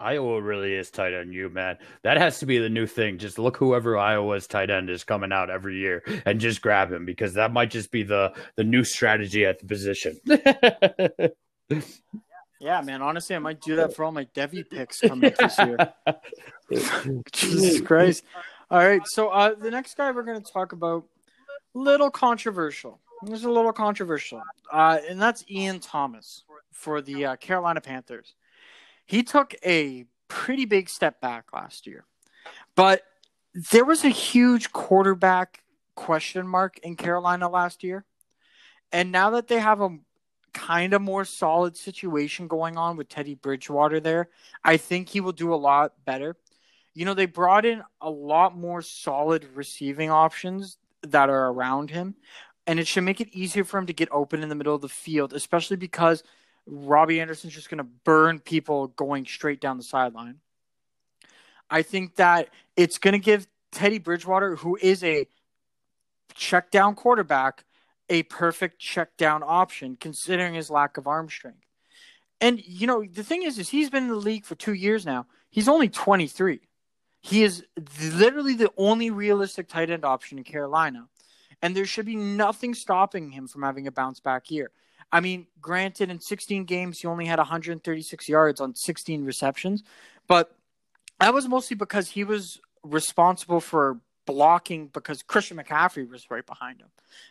[0.00, 1.76] Iowa really is tight end you, man.
[2.02, 3.18] That has to be the new thing.
[3.18, 7.04] Just look whoever Iowa's tight end is coming out every year and just grab him
[7.04, 10.18] because that might just be the the new strategy at the position.
[12.60, 13.02] yeah, man.
[13.02, 15.92] Honestly, I might do that for all my Devy picks coming this year.
[17.32, 18.24] Jesus Christ.
[18.70, 21.04] All right, so uh, the next guy we're going to talk about,
[21.74, 23.00] little controversial.
[23.22, 24.40] This is a little controversial,
[24.72, 28.34] uh, and that's Ian Thomas for the uh, Carolina Panthers
[29.10, 32.04] he took a pretty big step back last year.
[32.76, 33.02] But
[33.72, 35.64] there was a huge quarterback
[35.96, 38.04] question mark in Carolina last year.
[38.92, 39.98] And now that they have a
[40.54, 44.28] kind of more solid situation going on with Teddy Bridgewater there,
[44.62, 46.36] I think he will do a lot better.
[46.94, 52.14] You know, they brought in a lot more solid receiving options that are around him,
[52.64, 54.82] and it should make it easier for him to get open in the middle of
[54.82, 56.22] the field, especially because–
[56.70, 60.36] Robbie Anderson's just going to burn people going straight down the sideline.
[61.68, 65.26] I think that it's going to give Teddy Bridgewater, who is a
[66.34, 67.64] check down quarterback,
[68.08, 71.66] a perfect check down option considering his lack of arm strength.
[72.40, 75.04] And you know, the thing is is he's been in the league for 2 years
[75.04, 75.26] now.
[75.50, 76.60] He's only 23.
[77.20, 77.64] He is
[78.14, 81.08] literally the only realistic tight end option in Carolina.
[81.62, 84.70] And there should be nothing stopping him from having a bounce back year.
[85.12, 89.82] I mean, granted, in 16 games, he only had 136 yards on 16 receptions,
[90.28, 90.54] but
[91.18, 96.80] that was mostly because he was responsible for blocking because Christian McCaffrey was right behind
[96.80, 96.88] him.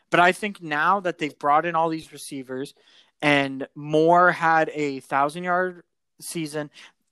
[0.10, 2.74] But I think now that they've brought in all these receivers
[3.22, 5.84] and Moore had a thousand yard
[6.20, 6.70] season,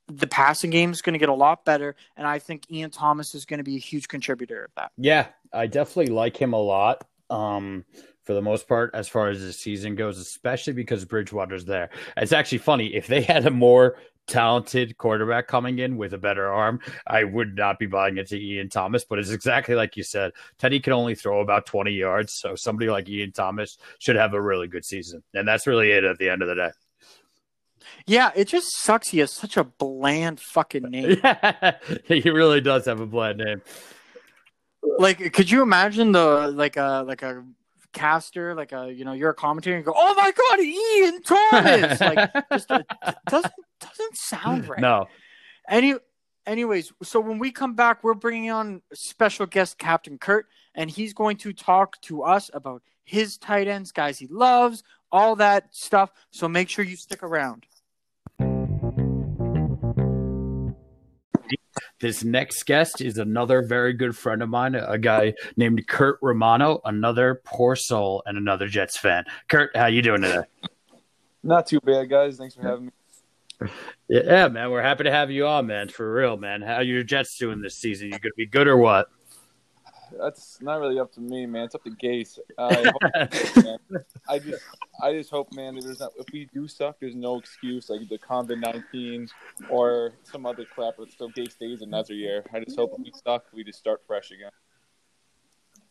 [0.07, 1.95] the passing game is going to get a lot better.
[2.15, 4.91] And I think Ian Thomas is going to be a huge contributor of that.
[4.97, 7.05] Yeah, I definitely like him a lot.
[7.29, 7.85] Um,
[8.27, 11.89] for the most part as far as the season goes, especially because Bridgewater's there.
[12.17, 13.95] It's actually funny if they had a more
[14.27, 18.67] talented quarterback coming in with a better arm, I would not be buying into Ian
[18.69, 19.05] Thomas.
[19.05, 20.33] But it's exactly like you said.
[20.59, 22.33] Teddy can only throw about 20 yards.
[22.33, 25.23] So somebody like Ian Thomas should have a really good season.
[25.33, 26.71] And that's really it at the end of the day.
[28.05, 29.07] Yeah, it just sucks.
[29.09, 31.21] He has such a bland fucking name.
[32.03, 33.61] he really does have a bland name.
[34.99, 37.43] Like, could you imagine the like a like a
[37.97, 41.99] caster, like a you know, you're a commentator and go, "Oh my god, Ian Thomas!"
[42.01, 44.79] like, just uh, it doesn't doesn't sound right.
[44.79, 45.07] No.
[45.69, 45.95] Any,
[46.45, 51.13] anyways, so when we come back, we're bringing on special guest Captain Kurt, and he's
[51.13, 56.11] going to talk to us about his tight ends, guys he loves, all that stuff.
[56.31, 57.65] So make sure you stick around.
[61.99, 66.79] This next guest is another very good friend of mine, a guy named Kurt Romano,
[66.85, 69.25] another poor soul and another Jets fan.
[69.47, 70.43] Kurt, how you doing today?
[71.41, 72.37] Not too bad, guys.
[72.37, 72.91] Thanks for having me.
[74.07, 75.89] Yeah, man, we're happy to have you on, man.
[75.89, 76.61] For real, man.
[76.61, 78.07] How your Jets doing this season?
[78.09, 79.07] You gonna be good or what?
[80.19, 81.65] That's not really up to me, man.
[81.65, 82.39] It's up to Gase.
[82.57, 84.63] Uh, I, hope, I just,
[85.01, 85.77] I just hope, man.
[85.79, 89.27] There's not, if we do suck, there's no excuse like the COVID nineteen
[89.69, 90.95] or some other crap.
[90.97, 92.43] But still, Gase stays another year.
[92.53, 94.49] I just hope if we suck, we just start fresh again.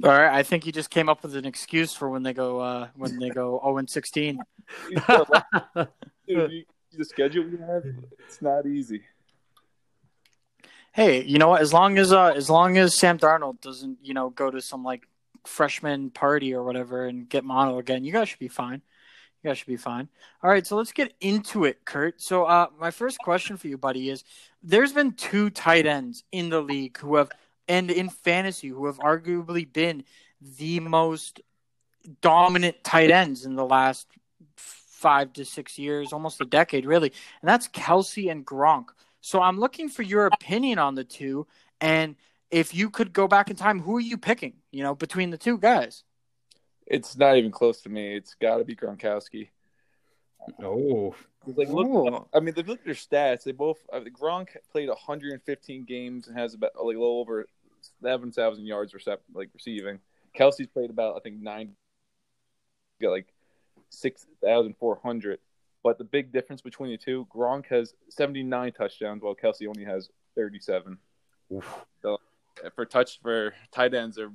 [0.04, 2.60] All right, I think you just came up with an excuse for when they go
[2.60, 4.38] uh, when they go zero and sixteen.
[6.28, 7.84] Dude, the schedule we have,
[8.26, 9.02] it's not easy.
[10.97, 11.61] Hey, you know what?
[11.61, 14.82] As long as uh, as long as Sam Darnold doesn't, you know, go to some
[14.82, 15.07] like
[15.44, 18.80] freshman party or whatever and get mono again, you guys should be fine.
[19.42, 20.09] You guys should be fine.
[20.42, 22.22] All right, so let's get into it, Kurt.
[22.22, 24.24] So, uh, my first question for you, buddy, is:
[24.62, 27.30] There's been two tight ends in the league who have
[27.68, 30.03] and in fantasy who have arguably been
[30.40, 31.42] the most
[32.22, 34.07] dominant tight ends in the last
[34.57, 37.12] five to six years, almost a decade, really.
[37.42, 38.86] And that's Kelce and Gronk.
[39.27, 41.49] So I'm looking for your opinion on the two.
[41.81, 42.14] And
[42.53, 45.37] if you could go back in time, who are you picking, you know, between the
[45.37, 46.05] two guys?
[46.87, 48.14] It's not even close to me.
[48.14, 49.49] It's got to be Gronkowski.
[50.62, 53.43] Oh, like look, I mean, they look at their stats.
[53.43, 57.47] They both uh, Gronk played 115 games and has about like a little over
[58.03, 59.99] 7,000 yards recept, like receiving.
[60.39, 61.72] Kelce's played about I think nine,
[63.03, 63.35] got like
[63.91, 65.41] 6,400.
[65.87, 70.11] But the big difference between the two, Gronk has 79 touchdowns while Kelce only has
[70.34, 70.99] 37.
[71.55, 71.87] Oof.
[72.03, 72.18] So
[72.64, 74.32] uh, for touch for tight ends, the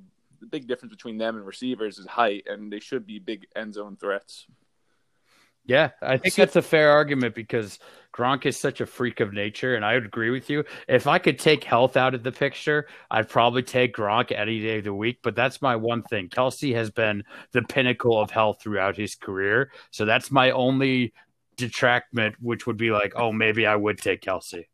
[0.49, 3.97] big difference between them and receivers is height, and they should be big end zone
[3.99, 4.47] threats.
[5.65, 7.79] Yeah, I think that's a fair argument because
[8.13, 10.63] Gronk is such a freak of nature, and I would agree with you.
[10.87, 14.77] If I could take health out of the picture, I'd probably take Gronk any day
[14.77, 15.19] of the week.
[15.21, 16.29] But that's my one thing.
[16.29, 21.11] Kelce has been the pinnacle of health throughout his career, so that's my only
[21.57, 24.65] detractment, which would be like, oh, maybe I would take Kelce.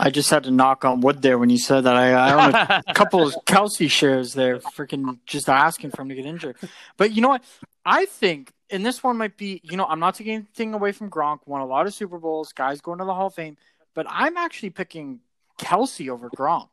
[0.00, 1.94] I just had to knock on wood there when you said that.
[1.94, 6.14] I, I own a couple of Kelce shares there, freaking just asking for him to
[6.14, 6.56] get injured.
[6.96, 7.44] But you know what?
[7.84, 11.10] I think, and this one might be, you know, I'm not taking anything away from
[11.10, 11.40] Gronk.
[11.44, 13.58] Won a lot of Super Bowls, guys going to the Hall of Fame,
[13.94, 15.20] but I'm actually picking
[15.58, 16.68] Kelce over Gronk.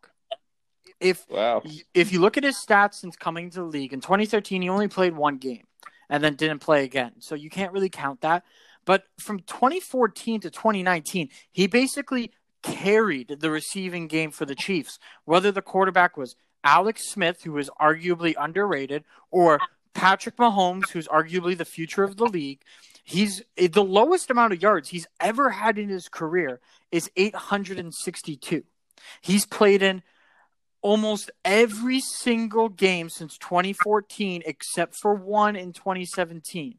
[1.02, 1.62] If wow.
[1.94, 4.88] if you look at his stats since coming to the league in 2013, he only
[4.88, 5.67] played one game
[6.10, 8.44] and then didn't play again, so you can't really count that.
[8.86, 12.32] But from 2014 to 2019, he basically
[12.64, 17.70] carried the receiving game for the Chiefs, whether the quarterback was Alex Smith, who is
[17.80, 19.60] arguably underrated, or
[19.94, 22.62] Patrick Mahomes, who's arguably the future of the league.
[23.04, 26.60] He's the lowest amount of yards he's ever had in his career
[26.92, 28.64] is 862.
[29.22, 30.04] He's played in
[30.82, 36.78] almost every single game since 2014 except for one in 2017.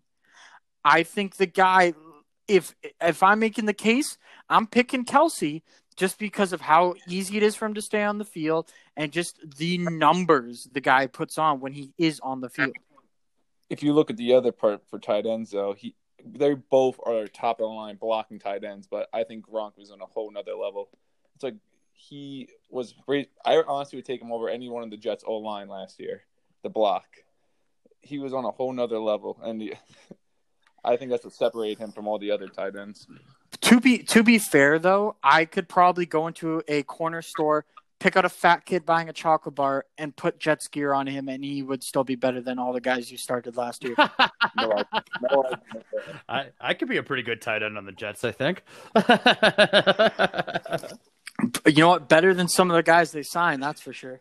[0.84, 1.94] I think the guy
[2.46, 4.16] if if I'm making the case,
[4.48, 5.62] I'm picking Kelce
[5.96, 9.12] just because of how easy it is for him to stay on the field and
[9.12, 12.74] just the numbers the guy puts on when he is on the field.
[13.68, 15.94] If you look at the other part for tight ends, though, he
[16.24, 19.90] they both are top of the line blocking tight ends, but I think Gronk was
[19.90, 20.88] on a whole nother level.
[21.34, 21.56] It's like
[21.98, 23.30] he was great.
[23.44, 26.22] I honestly would take him over any one of the Jets O line last year.
[26.62, 27.06] The block,
[28.00, 29.74] he was on a whole nother level, and he,
[30.84, 33.06] I think that's what separated him from all the other tight ends.
[33.62, 37.64] To be to be fair though, I could probably go into a corner store,
[37.98, 41.28] pick out a fat kid buying a chocolate bar, and put Jets gear on him,
[41.28, 43.96] and he would still be better than all the guys you started last year.
[44.56, 44.82] no,
[45.30, 45.50] no,
[46.28, 48.24] I, I could be a pretty good tight end on the Jets.
[48.24, 48.62] I think.
[51.66, 52.08] you know what?
[52.08, 54.20] Better than some of the guys they signed, that's for sure.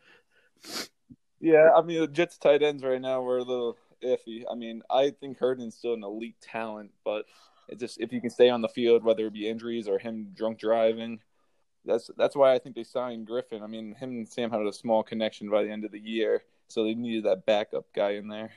[1.39, 4.43] Yeah, I mean the Jets tight ends right now were a little iffy.
[4.49, 7.25] I mean, I think Herndon's still an elite talent, but
[7.67, 10.29] it's just if you can stay on the field, whether it be injuries or him
[10.33, 11.19] drunk driving,
[11.85, 13.63] that's that's why I think they signed Griffin.
[13.63, 16.43] I mean, him and Sam had a small connection by the end of the year,
[16.67, 18.51] so they needed that backup guy in there.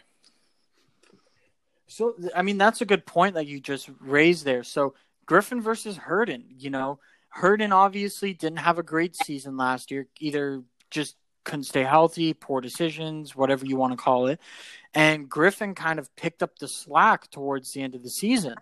[1.87, 4.63] So, I mean, that's a good point that you just raised there.
[4.63, 4.95] So,
[5.27, 7.01] Griffin versus Herndon, you know,
[7.31, 12.61] Herndon obviously didn't have a great season last year, either just couldn't stay healthy, poor
[12.61, 14.41] decisions, whatever you want to call it.
[14.95, 18.57] And Griffin kind of picked up the slack towards the end of the season.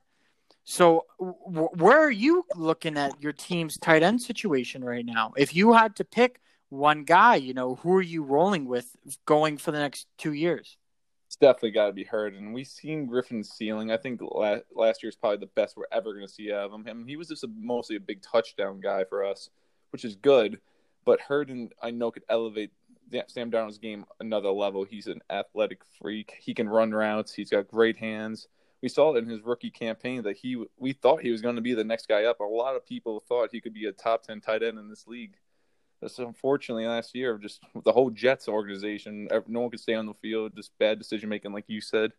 [0.64, 5.32] So, w- where are you looking at your team's tight end situation right now?
[5.36, 8.94] If you had to pick one guy, you know, who are you rolling with
[9.24, 10.76] going for the next two years?
[11.28, 12.34] It's definitely got to be heard.
[12.34, 13.92] And We've seen Griffin's ceiling.
[13.92, 16.64] I think last, last year is probably the best we're ever going to see out
[16.64, 16.86] of him.
[16.88, 19.50] I mean, he was just a, mostly a big touchdown guy for us,
[19.90, 20.58] which is good.
[21.04, 22.70] But Herndon, I know, could elevate
[23.28, 24.84] Sam Darnold's game another level.
[24.84, 26.34] He's an athletic freak.
[26.40, 27.34] He can run routes.
[27.34, 28.48] He's got great hands.
[28.82, 31.62] we saw it in his rookie campaign that he we thought he was going to
[31.62, 32.40] be the next guy up.
[32.40, 35.06] A lot of people thought he could be a top ten tight end in this
[35.06, 35.34] league.
[36.02, 40.14] Just unfortunately, last year, just the whole Jets organization, no one could stay on the
[40.14, 40.52] field.
[40.54, 42.12] Just bad decision making, like you said.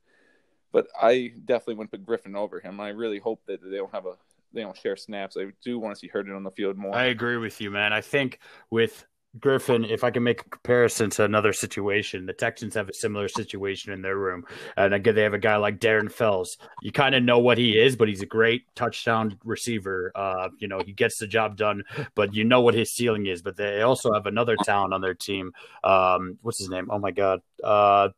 [0.72, 2.80] But I definitely wouldn't put Griffin over him.
[2.80, 4.16] I really hope that they don't have a
[4.54, 5.38] they don't share snaps.
[5.38, 6.96] I do want to see Herndon on the field more.
[6.96, 7.94] I agree with you, man.
[7.94, 9.06] I think with
[9.38, 13.28] Griffin, if I can make a comparison to another situation, the Texans have a similar
[13.28, 14.44] situation in their room.
[14.76, 16.58] And again, they have a guy like Darren Fells.
[16.82, 20.12] You kind of know what he is, but he's a great touchdown receiver.
[20.16, 21.84] Uh, you know, he gets the job done,
[22.16, 23.44] but you know what his ceiling is.
[23.44, 25.52] But they also have another talent on their team.
[25.84, 26.90] Um, what's his name?
[26.90, 27.42] Oh my God.
[27.64, 28.10] Uh,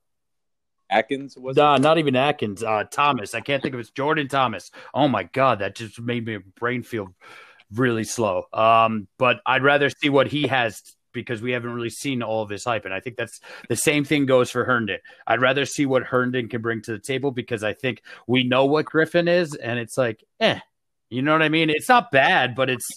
[0.89, 2.63] Atkins was nah, not even Atkins.
[2.63, 3.35] Uh, Thomas.
[3.35, 3.91] I can't think of it.
[3.93, 4.71] Jordan Thomas.
[4.93, 7.13] Oh my God, that just made my brain feel
[7.73, 8.43] really slow.
[8.53, 10.81] Um, but I'd rather see what he has
[11.13, 12.85] because we haven't really seen all of his hype.
[12.85, 13.39] And I think that's
[13.69, 14.99] the same thing goes for Herndon.
[15.27, 18.65] I'd rather see what Herndon can bring to the table because I think we know
[18.65, 20.59] what Griffin is, and it's like, eh,
[21.09, 21.69] you know what I mean?
[21.69, 22.87] It's not bad, but it's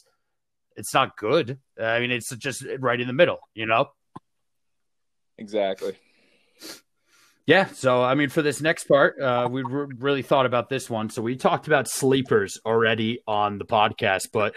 [0.77, 1.59] it's not good.
[1.81, 3.91] I mean, it's just right in the middle, you know?
[5.39, 5.97] Exactly.
[7.47, 10.89] Yeah, so I mean, for this next part, uh, we re- really thought about this
[10.89, 11.11] one.
[11.11, 14.57] So we talked about sleepers already on the podcast, but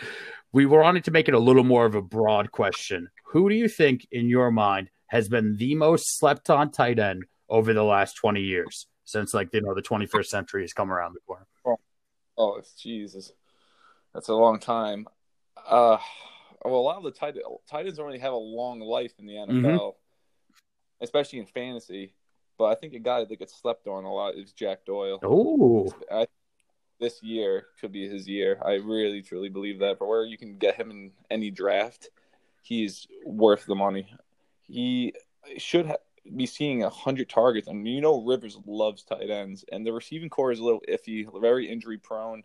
[0.53, 3.09] we wanted to make it a little more of a broad question.
[3.31, 7.25] Who do you think, in your mind, has been the most slept on tight end
[7.49, 11.13] over the last 20 years since, like, you know, the 21st century has come around
[11.13, 11.45] the corner?
[11.65, 11.77] Oh,
[12.37, 13.31] oh Jesus.
[14.13, 15.07] That's a long time.
[15.67, 15.97] Uh,
[16.63, 17.35] well, a lot of the tight,
[17.69, 20.63] tight ends don't really have a long life in the NFL, mm-hmm.
[21.01, 22.13] especially in fantasy.
[22.57, 25.19] But I think a guy that gets slept on a lot is Jack Doyle.
[25.23, 25.91] Oh,
[26.99, 28.59] this year could be his year.
[28.65, 29.99] I really truly believe that.
[29.99, 32.09] For where you can get him in any draft,
[32.67, 34.07] he's worth the money.
[34.63, 35.13] He
[35.57, 35.95] should ha-
[36.35, 40.29] be seeing a hundred targets, and you know Rivers loves tight ends, and the receiving
[40.29, 42.43] corps is a little iffy, very injury prone.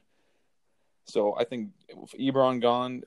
[1.04, 3.02] So I think with Ebron gone,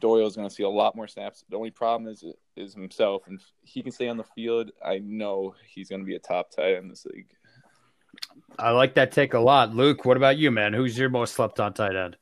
[0.00, 1.44] Doyle is going to see a lot more snaps.
[1.50, 2.24] The only problem is
[2.56, 4.70] is himself, and he can stay on the field.
[4.84, 7.28] I know he's going to be a top tight end in this league.
[8.58, 10.04] I like that take a lot, Luke.
[10.04, 10.72] What about you, man?
[10.72, 12.16] Who's your most slept on tight end?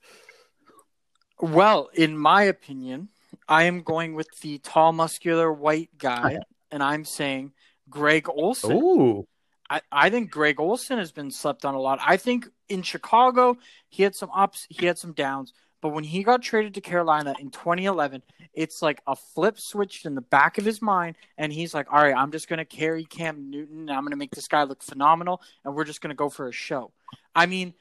[1.40, 3.08] Well, in my opinion,
[3.48, 6.38] I am going with the tall, muscular white guy,
[6.70, 7.52] and I'm saying
[7.88, 8.72] Greg Olsen.
[8.72, 9.26] Ooh.
[9.68, 11.98] I, I think Greg Olsen has been slept on a lot.
[12.04, 13.56] I think in Chicago,
[13.88, 15.52] he had some ups, he had some downs.
[15.82, 18.22] But when he got traded to Carolina in 2011,
[18.54, 21.16] it's like a flip switched in the back of his mind.
[21.36, 23.80] And he's like, all right, I'm just going to carry Cam Newton.
[23.80, 25.42] And I'm going to make this guy look phenomenal.
[25.64, 26.92] And we're just going to go for a show.
[27.34, 27.74] I mean,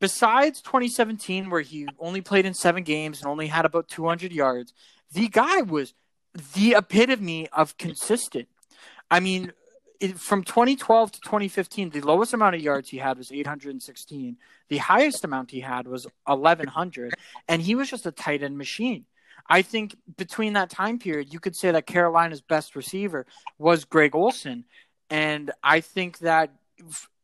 [0.00, 4.74] besides 2017, where he only played in seven games and only had about 200 yards,
[5.12, 5.94] the guy was
[6.54, 8.48] the epitome of consistent.
[9.10, 9.52] I mean,
[10.00, 14.36] it, from 2012 to 2015, the lowest amount of yards he had was 816.
[14.68, 17.14] The highest amount he had was 1100,
[17.48, 19.06] and he was just a tight end machine.
[19.48, 23.26] I think between that time period, you could say that Carolina's best receiver
[23.58, 24.64] was Greg Olsen,
[25.08, 26.50] and I think that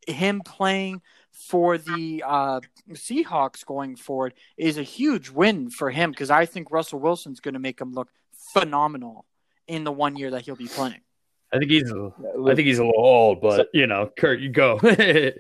[0.07, 1.03] him playing
[1.33, 2.61] for the uh,
[2.91, 7.55] Seahawks going forward is a huge win for him because I think Russell Wilson's going
[7.55, 8.09] to make him look
[8.53, 9.25] phenomenal
[9.67, 11.01] in the one year that he'll be playing.
[11.53, 12.13] I think he's a,
[12.49, 14.79] I think he's a little old, but you know, Kurt, you go.
[14.83, 15.33] yeah,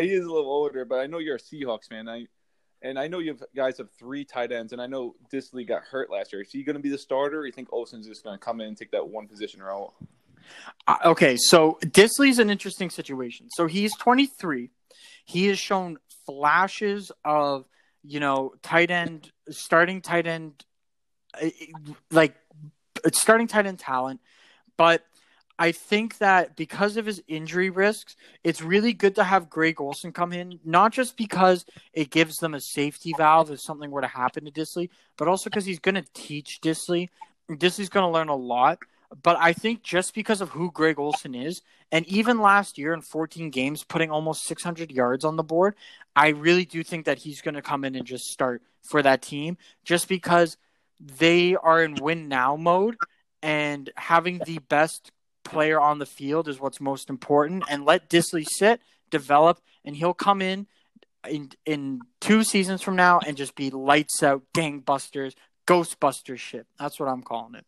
[0.00, 2.08] he is a little older, but I know you're a Seahawks fan.
[2.08, 2.26] I
[2.80, 6.10] and I know you guys have three tight ends, and I know Dissly got hurt
[6.10, 6.42] last year.
[6.42, 7.40] Is he going to be the starter?
[7.40, 9.94] Or you think Olsen's just going to come in and take that one position role?
[10.86, 13.48] Uh, okay, so Dissly's an interesting situation.
[13.54, 14.70] So he's 23.
[15.24, 17.64] He has shown flashes of
[18.02, 20.64] you know tight end, starting tight end,
[21.40, 21.50] eh,
[22.10, 22.34] like
[23.12, 24.20] starting tight end talent,
[24.76, 25.04] but
[25.58, 30.12] I think that because of his injury risks, it's really good to have Greg Olsen
[30.12, 34.08] come in, not just because it gives them a safety valve if something were to
[34.08, 37.08] happen to Dissly, but also because he's going to teach Dissly.
[37.48, 38.78] Dissly's going to learn a lot.
[39.22, 41.62] But I think just because of who Greg Olsen is,
[41.92, 45.74] and even last year in 14 games, putting almost 600 yards on the board,
[46.16, 49.22] I really do think that he's going to come in and just start for that
[49.22, 50.56] team just because
[51.00, 52.96] they are in win now mode
[53.42, 55.10] and having the best
[55.44, 60.14] player on the field is what's most important and let Dissly sit, develop, and he'll
[60.14, 60.66] come in
[61.28, 65.34] in in two seasons from now and just be lights out, gangbusters,
[65.66, 66.66] ghostbusters shit.
[66.78, 67.64] That's what I'm calling it.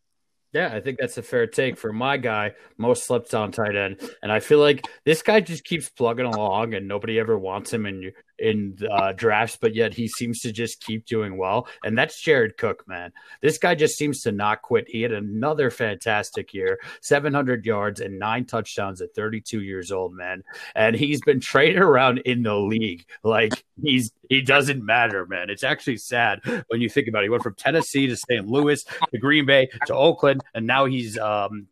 [0.52, 4.00] Yeah, I think that's a fair take for my guy, most slept on tight end.
[4.22, 7.84] And I feel like this guy just keeps plugging along and nobody ever wants him.
[7.84, 11.68] And you, in uh, drafts, but yet he seems to just keep doing well.
[11.84, 13.12] And that's Jared Cook, man.
[13.40, 14.88] This guy just seems to not quit.
[14.88, 20.42] He had another fantastic year 700 yards and nine touchdowns at 32 years old, man.
[20.74, 23.06] And he's been traded around in the league.
[23.22, 25.50] Like he's, he doesn't matter, man.
[25.50, 27.26] It's actually sad when you think about it.
[27.26, 28.46] He went from Tennessee to St.
[28.46, 31.68] Louis to Green Bay to Oakland, and now he's, um,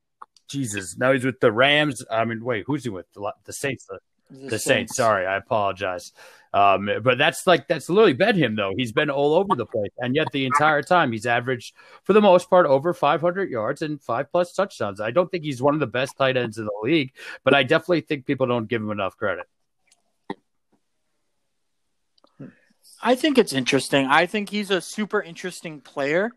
[0.48, 2.04] Jesus, now he's with the Rams.
[2.10, 3.06] I mean, wait, who's he with?
[3.14, 3.86] The, the Saints.
[3.86, 3.98] The,
[4.30, 4.64] the, the Saints.
[4.64, 4.96] Saints.
[4.96, 6.12] Sorry, I apologize.
[6.54, 8.72] Um, but that's like that's literally been him though.
[8.76, 11.74] He's been all over the place, and yet the entire time he's averaged
[12.04, 15.00] for the most part over 500 yards and five plus touchdowns.
[15.00, 17.64] I don't think he's one of the best tight ends in the league, but I
[17.64, 19.46] definitely think people don't give him enough credit.
[23.02, 24.06] I think it's interesting.
[24.06, 26.30] I think he's a super interesting player.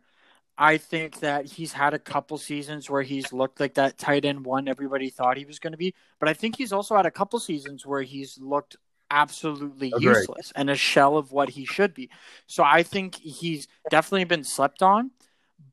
[0.58, 4.44] I think that he's had a couple seasons where he's looked like that tight end
[4.44, 7.12] one everybody thought he was going to be, but I think he's also had a
[7.12, 8.78] couple seasons where he's looked
[9.10, 10.04] absolutely Agreed.
[10.04, 12.10] useless and a shell of what he should be.
[12.46, 15.12] So I think he's definitely been slept on,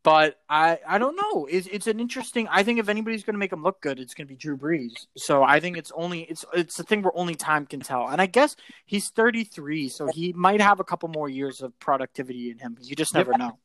[0.03, 1.47] but I I don't know.
[1.47, 2.49] It's it's an interesting.
[2.49, 4.57] I think if anybody's going to make him look good, it's going to be Drew
[4.57, 5.07] Brees.
[5.17, 8.09] So I think it's only it's it's a thing where only time can tell.
[8.09, 8.57] And I guess
[8.87, 12.77] he's 33, so he might have a couple more years of productivity in him.
[12.81, 13.59] You just never know.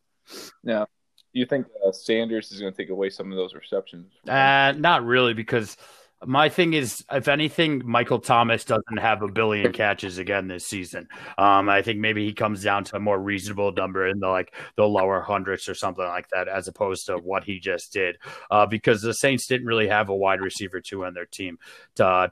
[0.64, 0.86] Yeah.
[1.32, 4.12] You think uh, Sanders is going to take away some of those receptions?
[4.28, 5.78] Uh, not really, because
[6.26, 11.08] my thing is, if anything, Michael Thomas doesn't have a billion catches again this season.
[11.38, 14.54] Um, I think maybe he comes down to a more reasonable number in the like
[14.76, 18.18] the lower hundreds or something like that, as opposed to what he just did.
[18.52, 21.58] Uh, because the Saints didn't really have a wide receiver two on their team.
[22.00, 22.28] Uh,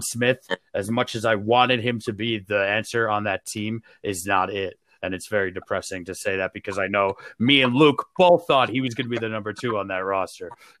[0.00, 0.40] Smith,
[0.72, 4.50] as much as I wanted him to be the answer on that team, is not
[4.50, 8.48] it and it's very depressing to say that because I know me and Luke both
[8.48, 10.50] thought he was going to be the number two on that roster.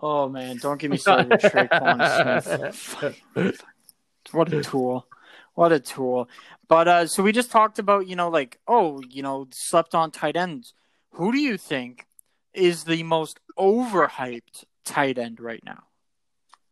[0.00, 3.62] Oh man, don't get me started with Tre'Quan Smith.
[4.32, 5.06] what a tool.
[5.54, 6.28] What a tool.
[6.68, 10.10] But uh so we just talked about, you know, like, oh, you know, slept on
[10.10, 10.74] tight ends.
[11.12, 12.06] Who do you think
[12.52, 15.84] is the most overhyped tight end right now?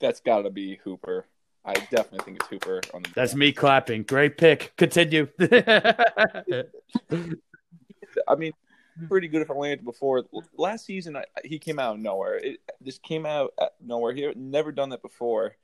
[0.01, 1.27] That's gotta be Hooper.
[1.65, 4.03] I definitely think it's Hooper on the That's me clapping.
[4.03, 4.75] Great pick.
[4.77, 5.29] Continue.
[5.41, 5.95] I
[8.37, 8.53] mean,
[8.97, 9.09] Mm-hmm.
[9.09, 10.25] pretty good for Atlanta before.
[10.57, 12.37] Last season, I, he came out of nowhere.
[12.37, 14.13] It just came out nowhere.
[14.13, 15.57] He had never done that before.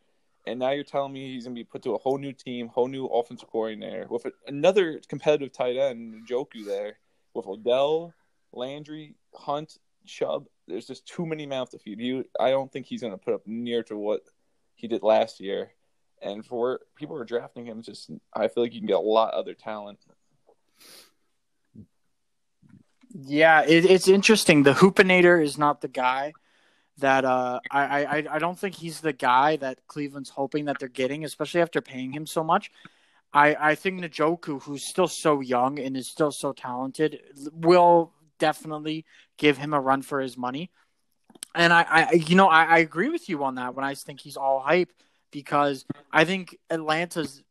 [0.46, 2.68] And now you're telling me he's going to be put to a whole new team,
[2.68, 6.98] whole new offensive coordinator with another competitive tight end, Njoku there,
[7.34, 8.14] with Odell,
[8.52, 10.46] Landry, Hunt, Chubb.
[10.66, 12.00] There's just too many mouths to feed.
[12.00, 14.22] You, I don't think he's going to put up near to what
[14.74, 15.72] he did last year.
[16.22, 19.00] And for people who are drafting him, just I feel like you can get a
[19.00, 19.98] lot of other talent.
[23.12, 24.62] Yeah, it, it's interesting.
[24.62, 26.32] The Hoopinator is not the guy
[26.98, 30.88] that uh, I, I I don't think he's the guy that Cleveland's hoping that they're
[30.88, 32.70] getting, especially after paying him so much.
[33.32, 37.20] I, I think Njoku, who's still so young and is still so talented,
[37.52, 39.04] will definitely
[39.38, 40.70] give him a run for his money.
[41.54, 44.20] And I, I you know, I, I agree with you on that when I think
[44.20, 44.92] he's all hype
[45.30, 47.42] because I think Atlanta's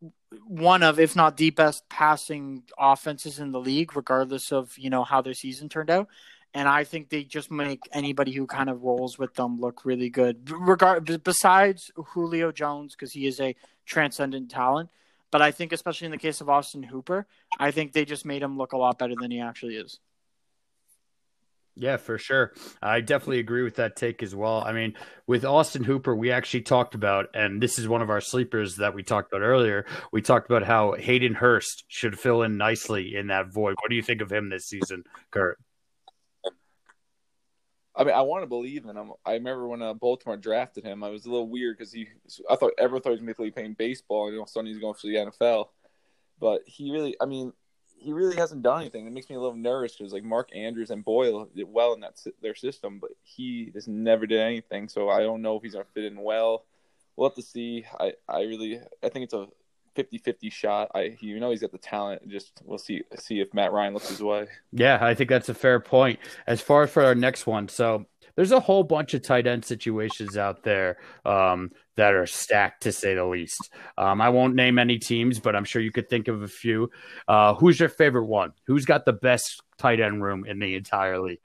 [0.46, 5.04] one of, if not the best passing offenses in the league, regardless of you know
[5.04, 6.08] how their season turned out.
[6.54, 10.10] And I think they just make anybody who kind of rolls with them look really
[10.10, 10.50] good.
[10.50, 13.56] Regard besides Julio Jones because he is a
[13.86, 14.90] transcendent talent,
[15.32, 17.28] but I think especially in the case of Austin Hooper,
[17.60, 20.00] I think they just made him look a lot better than he actually is.
[21.76, 22.54] Yeah, for sure.
[22.82, 24.64] I definitely agree with that take as well.
[24.66, 24.96] I mean,
[25.28, 28.94] with Austin Hooper, we actually talked about, and this is one of our sleepers that
[28.94, 29.86] we talked about earlier.
[30.12, 33.76] We talked about how Hayden Hurst should fill in nicely in that void.
[33.82, 35.58] What do you think of him this season, Kurt?
[37.96, 39.12] I mean, I want to believe in him.
[39.26, 42.08] I remember when uh, Baltimore drafted him, I was a little weird because he,
[42.50, 44.80] I thought everyone thought he was mainly playing baseball, and all of a sudden he's
[44.80, 45.68] going for the NFL.
[46.40, 47.52] But he really, I mean,
[48.00, 49.06] he really hasn't done anything.
[49.06, 52.00] It makes me a little nervous because like Mark Andrews and Boyle did well in
[52.02, 54.88] that their system, but he just never did anything.
[54.88, 56.66] So I don't know if he's gonna fit in well.
[57.16, 57.86] We'll have to see.
[58.00, 59.48] I, I really I think it's a
[59.96, 60.92] 50-50 shot.
[60.96, 62.28] I you know he's got the talent.
[62.30, 64.48] Just we'll see see if Matt Ryan looks his way.
[64.72, 66.20] Yeah, I think that's a fair point.
[66.48, 68.06] As far as for our next one, so
[68.40, 72.94] there's a whole bunch of tight end situations out there um, that are stacked to
[72.94, 73.70] say the least.
[73.98, 76.90] Um, I won't name any teams, but I'm sure you could think of a few.
[77.28, 78.54] Uh, who's your favorite one?
[78.66, 81.42] Who's got the best tight end room in the entire league?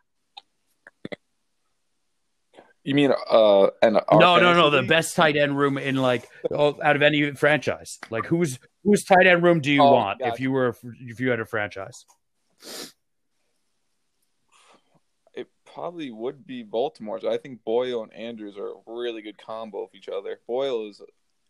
[2.84, 6.94] You mean uh and no no no the best tight end room in like out
[6.94, 10.34] of any franchise like who's whose tight end room do you oh, want gotcha.
[10.34, 12.04] if you were if you had a franchise?
[15.74, 17.24] Probably would be Baltimore's.
[17.24, 20.38] I think Boyle and Andrews are a really good combo of each other.
[20.46, 21.02] Boyle is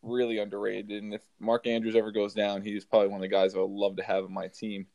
[0.03, 1.03] really underrated.
[1.03, 3.71] And if Mark Andrews ever goes down, he's probably one of the guys I would
[3.71, 4.87] love to have on my team.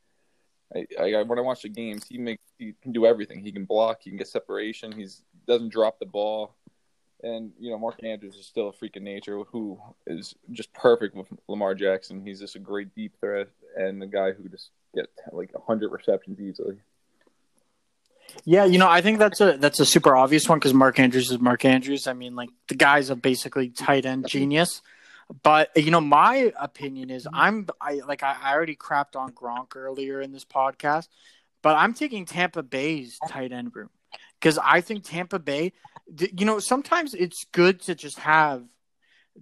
[0.75, 3.39] I, I when I watch the games, he makes he can do everything.
[3.43, 4.91] He can block, he can get separation.
[4.91, 6.53] He's doesn't drop the ball,
[7.23, 11.15] and you know Mark Andrews is still a freak of nature who is just perfect
[11.15, 12.21] with Lamar Jackson.
[12.21, 16.39] He's just a great deep threat and a guy who just get like hundred receptions
[16.39, 16.77] easily.
[18.45, 21.31] Yeah, you know, I think that's a that's a super obvious one because Mark Andrews
[21.31, 22.07] is Mark Andrews.
[22.07, 24.81] I mean, like the guy's a basically tight end genius.
[25.43, 29.75] But you know, my opinion is I'm I like I, I already crapped on Gronk
[29.75, 31.07] earlier in this podcast,
[31.61, 33.89] but I'm taking Tampa Bay's tight end room
[34.39, 35.73] because I think Tampa Bay,
[36.17, 38.63] you know, sometimes it's good to just have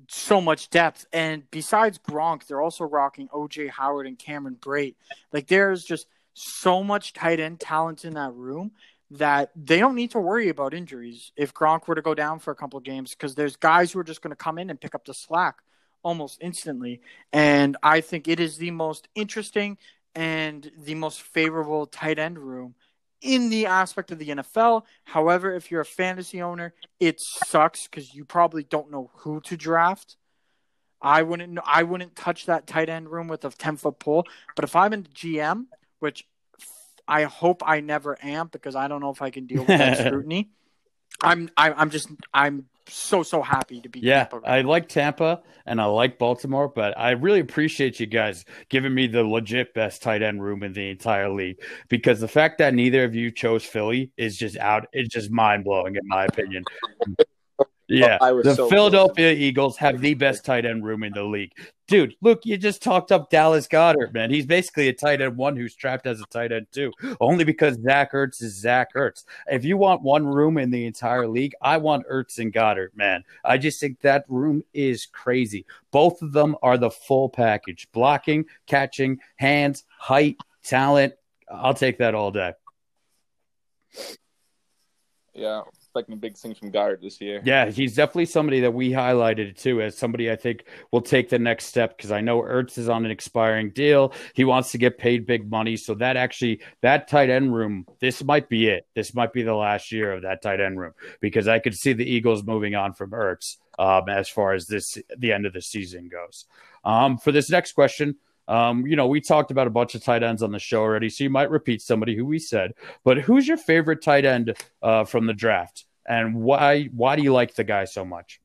[0.10, 1.06] so much depth.
[1.14, 4.96] And besides Gronk, they're also rocking OJ Howard and Cameron Brate.
[5.32, 6.08] Like there's just
[6.38, 8.72] so much tight end talent in that room
[9.10, 12.52] that they don't need to worry about injuries if Gronk were to go down for
[12.52, 14.94] a couple games because there's guys who are just going to come in and pick
[14.94, 15.58] up the slack
[16.04, 17.02] almost instantly.
[17.34, 19.78] And I think it is the most interesting
[20.14, 22.76] and the most favorable tight end room
[23.22, 24.84] in the aspect of the NFL.
[25.06, 29.58] However, if you're a fantasy owner, it sucks because you probably don't know who to
[29.58, 30.18] draft.
[31.02, 34.26] I wouldn't I wouldn't touch that tight end room with a ten foot pole.
[34.56, 35.66] But if I'm in the GM
[36.00, 36.26] which
[37.08, 39.98] I hope I never am because I don't know if I can deal with that
[40.08, 40.50] scrutiny.
[41.22, 44.48] I'm I, am i am just I'm so so happy to be yeah Tampa.
[44.48, 49.08] I like Tampa and I like Baltimore, but I really appreciate you guys giving me
[49.08, 51.58] the legit best tight end room in the entire league
[51.89, 54.88] because the fact that neither of you chose Philly is just out.
[54.93, 56.64] It's just mind blowing in my opinion.
[57.90, 59.42] Yeah, the so Philadelphia close.
[59.42, 61.54] Eagles have the best tight end room in the league.
[61.88, 64.30] Dude, look, you just talked up Dallas Goedert, man.
[64.30, 67.82] He's basically a tight end one who's trapped as a tight end two, only because
[67.82, 69.24] Zach Ertz is Zach Ertz.
[69.46, 73.24] If you want one room in the entire league, I want Ertz and Goedert, man.
[73.46, 75.66] I just think that room is crazy.
[75.92, 81.14] Both of them are the full package blocking, catching, hands, height, talent.
[81.50, 82.52] I'll take that all day.
[85.34, 85.62] Yeah,
[85.98, 87.41] expecting big things from Goedert this year.
[87.43, 91.39] Yeah, he's definitely somebody that we highlighted too as somebody I think will take the
[91.39, 94.14] next step because I know Ertz is on an expiring deal.
[94.34, 98.24] He wants to get paid big money, so that actually that tight end room, this
[98.24, 98.88] might be it.
[98.95, 101.93] This might be the last year of that tight end room because I could see
[101.93, 105.62] the Eagles moving on from Ertz um, as far as this the end of the
[105.62, 106.45] season goes.
[106.84, 108.16] Um, for this next question.
[108.50, 111.10] Um, you know, we talked about a bunch of tight ends on the show already,
[111.10, 112.72] so you might repeat somebody who we said.
[113.04, 115.84] But who's your favorite tight end uh, from the draft?
[116.08, 118.39] And why why do you like the guy so much?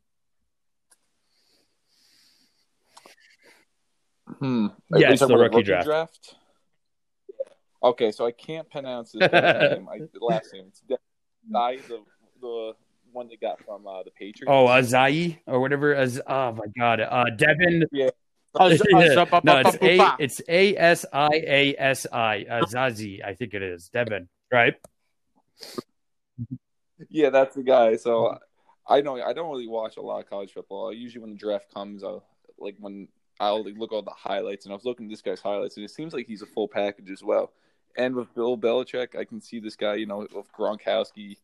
[4.39, 4.69] Hmm.
[4.95, 5.87] Yes, the rookie, rookie draft.
[5.87, 6.35] draft.
[7.83, 9.89] Okay, so I can't pronounce his name.
[9.89, 10.67] I, last name.
[10.69, 10.83] It's
[11.51, 12.03] Zai, the
[12.41, 12.73] the
[13.13, 14.45] one they got from uh, the Patriots.
[14.49, 15.95] Oh, Azai or whatever.
[15.95, 17.85] As oh my god, uh, Devin.
[17.93, 18.11] Yeah.
[18.61, 23.25] no, it's a it's A S I A S I Azazi.
[23.25, 24.75] I think it is Devin, right?
[27.11, 27.97] Yeah, that's the guy.
[27.97, 28.39] So
[28.87, 30.93] I know I don't really watch a lot of college football.
[30.93, 32.25] Usually when the draft comes, I'll
[32.59, 33.09] like when
[33.41, 35.91] I'll look all the highlights, and I was looking at this guy's highlights, and it
[35.91, 37.53] seems like he's a full package as well.
[37.97, 39.95] And with Bill Belichick, I can see this guy.
[39.95, 41.37] You know, with Gronkowski,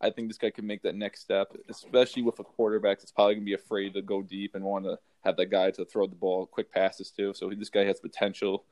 [0.00, 3.34] I think this guy can make that next step, especially with a quarterback that's probably
[3.34, 6.16] gonna be afraid to go deep and want to have that guy to throw the
[6.16, 7.32] ball quick passes to.
[7.34, 8.64] So this guy has potential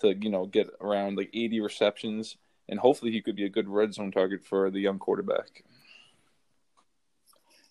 [0.00, 2.36] to you know get around like 80 receptions,
[2.68, 5.64] and hopefully he could be a good red zone target for the young quarterback.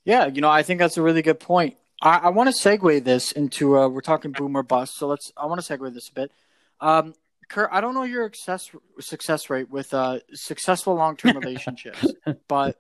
[0.06, 1.76] Yeah, you know, I think that's a really good point.
[2.01, 5.32] I, I want to segue this into uh, we're talking boomer bust, so let's.
[5.36, 6.32] I want to segue this a bit.
[6.80, 7.16] Um,
[7.49, 12.06] Kurt, I don't know your success success rate with uh, successful long term relationships,
[12.47, 12.80] but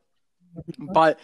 [0.77, 1.19] but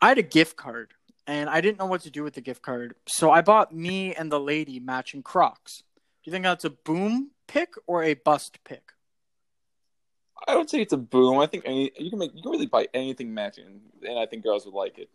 [0.00, 0.92] I had a gift card
[1.26, 4.14] and I didn't know what to do with the gift card, so I bought me
[4.14, 5.82] and the lady matching Crocs.
[6.22, 8.92] Do you think that's a boom pick or a bust pick?
[10.46, 11.38] I would say it's a boom.
[11.38, 14.42] I think any, you can make you can really buy anything matching, and I think
[14.42, 15.10] girls would like it.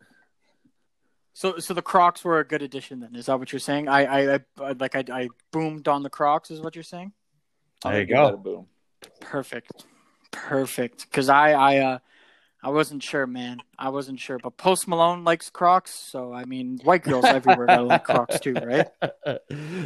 [1.34, 3.00] So, so the Crocs were a good addition.
[3.00, 3.88] Then is that what you're saying?
[3.88, 6.52] I, I, I like I, I boomed on the Crocs.
[6.52, 7.12] Is what you're saying?
[7.84, 8.38] There you go.
[8.38, 8.68] Boom.
[9.20, 9.86] Perfect,
[10.32, 11.10] perfect.
[11.10, 12.00] Because I, I, uh,
[12.62, 13.60] I wasn't sure, man.
[13.78, 17.84] I wasn't sure, but Post Malone likes Crocs, so I mean, white girls everywhere gotta
[17.84, 18.88] like Crocs too, right?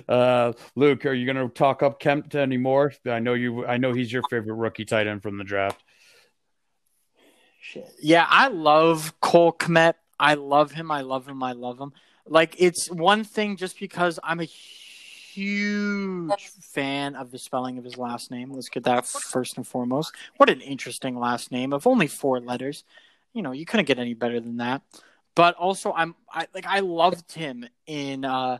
[0.08, 2.93] Uh, Luke, are you gonna talk up Kmet anymore?
[3.06, 3.66] I know you.
[3.66, 5.84] I know he's your favorite rookie tight end from the draft.
[7.60, 7.89] Shit.
[8.02, 9.95] Yeah, I love Cole Kmet.
[10.20, 10.91] I love him.
[10.91, 11.43] I love him.
[11.43, 11.93] I love him.
[12.28, 14.45] Like it's one thing just because I'm a
[15.38, 18.51] huge fan of the spelling of his last name.
[18.51, 20.13] Let's get that first and foremost.
[20.38, 22.84] What an interesting last name of only four letters.
[23.34, 24.82] You know, you couldn't get any better than that.
[25.36, 28.57] But also, I'm I like I loved him in uh,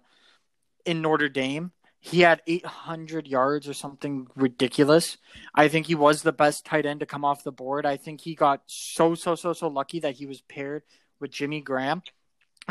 [0.86, 1.72] in Notre Dame.
[2.00, 5.18] He had 800 yards or something ridiculous.
[5.56, 7.86] I think he was the best tight end to come off the board.
[7.86, 10.84] I think he got so, so, so, so lucky that he was paired
[11.20, 12.02] with Jimmy Graham,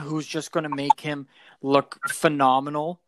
[0.01, 1.27] who's just going to make him
[1.63, 3.01] look phenomenal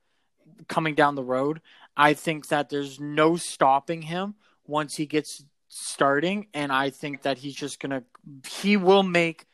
[0.69, 1.61] coming down the road.
[1.97, 4.35] I think that there's no stopping him
[4.67, 6.47] once he gets starting.
[6.55, 8.05] And I think that he's just going to,
[8.51, 9.47] he will make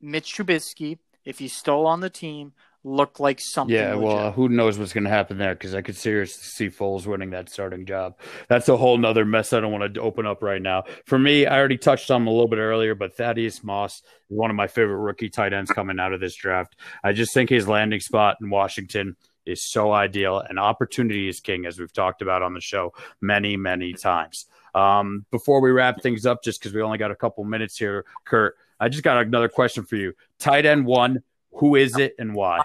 [0.00, 2.52] Mitch Trubisky, if he's still on the team,
[2.84, 3.74] look like something.
[3.74, 5.54] Yeah, well, uh, who knows what's going to happen there?
[5.54, 8.18] Because I could seriously see Foles winning that starting job.
[8.48, 10.84] That's a whole nother mess I don't want to open up right now.
[11.06, 14.50] For me, I already touched on a little bit earlier, but Thaddeus Moss is one
[14.50, 16.76] of my favorite rookie tight ends coming out of this draft.
[17.04, 21.66] I just think his landing spot in Washington is so ideal, and opportunity is king,
[21.66, 24.46] as we've talked about on the show many, many times.
[24.74, 28.04] Um, before we wrap things up, just because we only got a couple minutes here,
[28.24, 30.14] Kurt, I just got another question for you.
[30.38, 31.22] Tight end one,
[31.52, 32.60] who is it and why?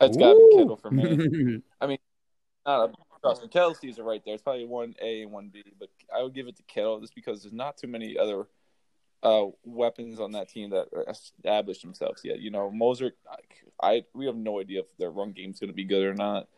[0.00, 1.62] It's got to be Kittle for me.
[1.80, 1.98] I mean,
[2.66, 2.92] not a
[3.22, 3.92] trust me.
[3.98, 4.34] Are right there.
[4.34, 7.14] It's probably one A and one B, but I would give it to Kittle just
[7.14, 8.46] because there's not too many other
[9.22, 12.40] uh, weapons on that team that established themselves yet.
[12.40, 15.74] You know, Mostert, I, I we have no idea if their run game's going to
[15.74, 16.48] be good or not.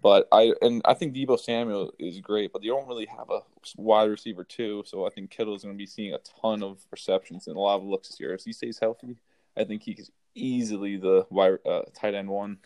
[0.00, 3.40] But I and I think Deebo Samuel is great, but they don't really have a
[3.76, 4.84] wide receiver too.
[4.86, 7.60] So I think Kittle is going to be seeing a ton of receptions and a
[7.60, 8.34] lot of looks this year.
[8.34, 9.16] If he stays healthy,
[9.56, 12.58] I think he's easily the wide uh, tight end one.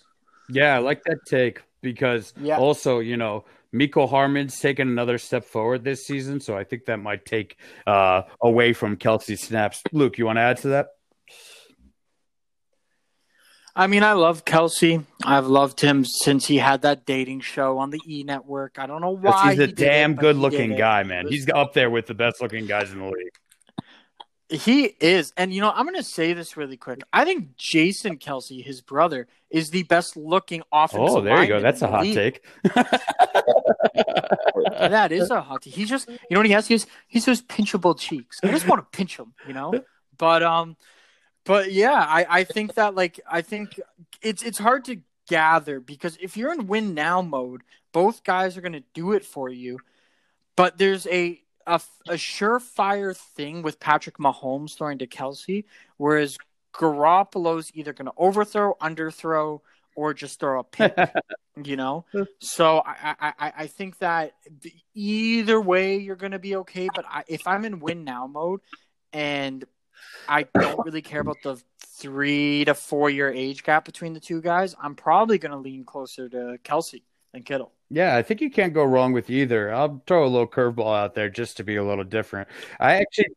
[0.49, 2.59] Yeah, I like that take because yeah.
[2.59, 6.99] also you know Mecole Hardman's taken another step forward this season, so I think that
[6.99, 9.83] might take uh, away from Kelce snaps.
[9.93, 10.89] Luke, you want to add to that?
[13.77, 15.05] I mean, I love Kelce.
[15.25, 18.79] I've loved him since he had that dating show on the E Network.
[18.79, 19.51] I don't know why.
[19.51, 21.27] He's a he damn it, good looking guy, man.
[21.27, 23.33] He's up there with the best looking guys in the league.
[24.49, 25.33] He is.
[25.37, 27.01] And, you know, I'm going to say this really quick.
[27.13, 31.61] I think Jason Kelce, his brother, is the best looking offensive Oh, there you go.
[31.61, 32.15] That's a hot league.
[32.15, 32.45] take.
[34.79, 35.75] that is a hot take.
[35.75, 36.69] He's just, you know what he has?
[36.69, 38.39] He's, he's those pinchable cheeks.
[38.43, 39.83] I just want to pinch him, you know?
[40.19, 40.77] But, um,
[41.45, 43.79] but yeah, I, I think that like I think
[44.23, 48.63] it's it's hard to gather because if you're in win now mode, both guys are
[48.63, 49.79] going to do it for you.
[50.57, 55.65] But there's a, a a surefire thing with Patrick Mahomes throwing to Kelce,
[55.97, 56.39] whereas
[56.75, 59.61] Garoppolo's either going to overthrow, underthrow,
[59.95, 60.97] or just throw a pick.
[61.65, 62.05] you know,
[62.41, 64.35] so I, I I think that
[64.95, 66.89] either way you're going to be okay.
[66.95, 68.61] But I, if I'm in win now mode
[69.13, 69.65] and
[70.29, 74.41] I don't really care about the three to four year age gap between the two
[74.41, 74.75] guys.
[74.83, 77.03] I'm probably going to lean closer to Kelce
[77.33, 77.73] than Kittle.
[77.91, 79.73] Yeah, I think you can't go wrong with either.
[79.73, 82.49] I'll throw a little curveball out there just to be a little different.
[82.81, 83.29] I actually.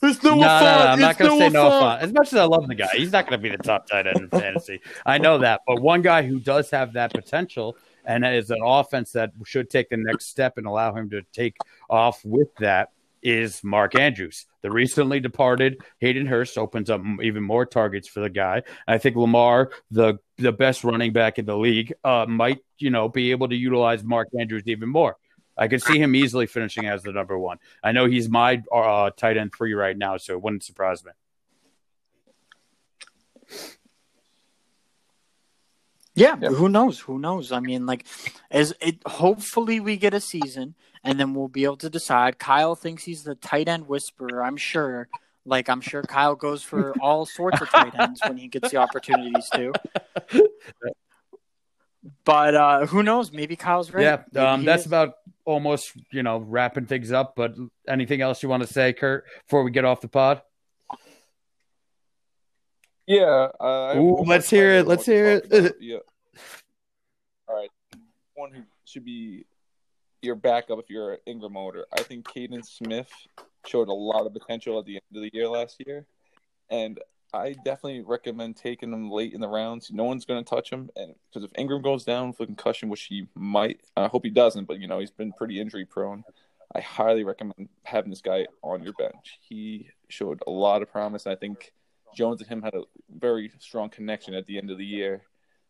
[0.00, 1.98] It's no, no, no, I'm not going to say no fun.
[1.98, 4.06] As much as I love the guy, he's not going to be the top tight
[4.06, 4.80] end in fantasy.
[5.04, 9.12] I know that, but one guy who does have that potential and is an offense
[9.12, 11.56] that should take the next step and allow him to take
[11.90, 12.90] off with that
[13.28, 14.46] is Mark Andrews.
[14.62, 18.62] The recently departed Hayden Hurst opens up even more targets for the guy.
[18.86, 23.08] I think Lamar, the the best running back in the league, uh, might you know
[23.08, 25.16] be able to utilize Mark Andrews even more.
[25.58, 27.58] I could see him easily finishing as the number one.
[27.82, 31.12] I know he's my uh, tight end three right now, so it wouldn't surprise me.
[36.18, 37.00] Yeah, yeah, who knows?
[37.00, 37.52] Who knows?
[37.52, 38.04] I mean, like,
[38.50, 38.98] as it.
[39.06, 42.38] Hopefully, we get a season, and then we'll be able to decide.
[42.38, 44.42] Kyle thinks he's the tight end whisperer.
[44.42, 45.08] I'm sure.
[45.44, 48.76] Like, I'm sure Kyle goes for all sorts of tight ends when he gets the
[48.76, 49.72] opportunities to.
[52.24, 53.32] But uh, who knows?
[53.32, 54.22] Maybe Kyle's right.
[54.34, 54.86] Yeah, um, that's is.
[54.86, 55.14] about
[55.44, 57.34] almost you know wrapping things up.
[57.36, 57.54] But
[57.86, 60.42] anything else you want to say, Kurt, before we get off the pod?
[63.08, 63.48] Yeah.
[63.58, 64.86] Uh, Ooh, let's hear it.
[64.86, 65.76] Let's hear it.
[65.80, 65.98] yeah.
[67.48, 67.70] All right.
[68.34, 69.46] One who should be
[70.20, 71.86] your backup if you're an Engram owner.
[71.90, 73.10] I think Kaden Smith
[73.66, 76.06] showed a lot of potential at the end of the year last year,
[76.68, 77.00] and
[77.32, 79.90] I definitely recommend taking him late in the rounds.
[79.90, 82.90] No one's going to touch him, and because if Engram goes down with a concussion,
[82.90, 86.24] which he might, I hope he doesn't, but you know he's been pretty injury prone.
[86.74, 89.38] I highly recommend having this guy on your bench.
[89.40, 91.26] He showed a lot of promise.
[91.26, 91.72] I think
[92.14, 95.22] Jones and him had a very strong connection at the end of the year.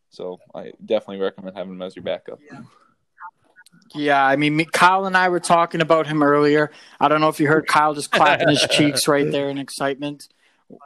[0.09, 2.39] So I definitely recommend having him as your backup.
[3.93, 4.25] Yeah.
[4.25, 6.71] I mean, Kyle and I were talking about him earlier.
[6.99, 10.27] I don't know if you heard Kyle just clapping his cheeks right there in excitement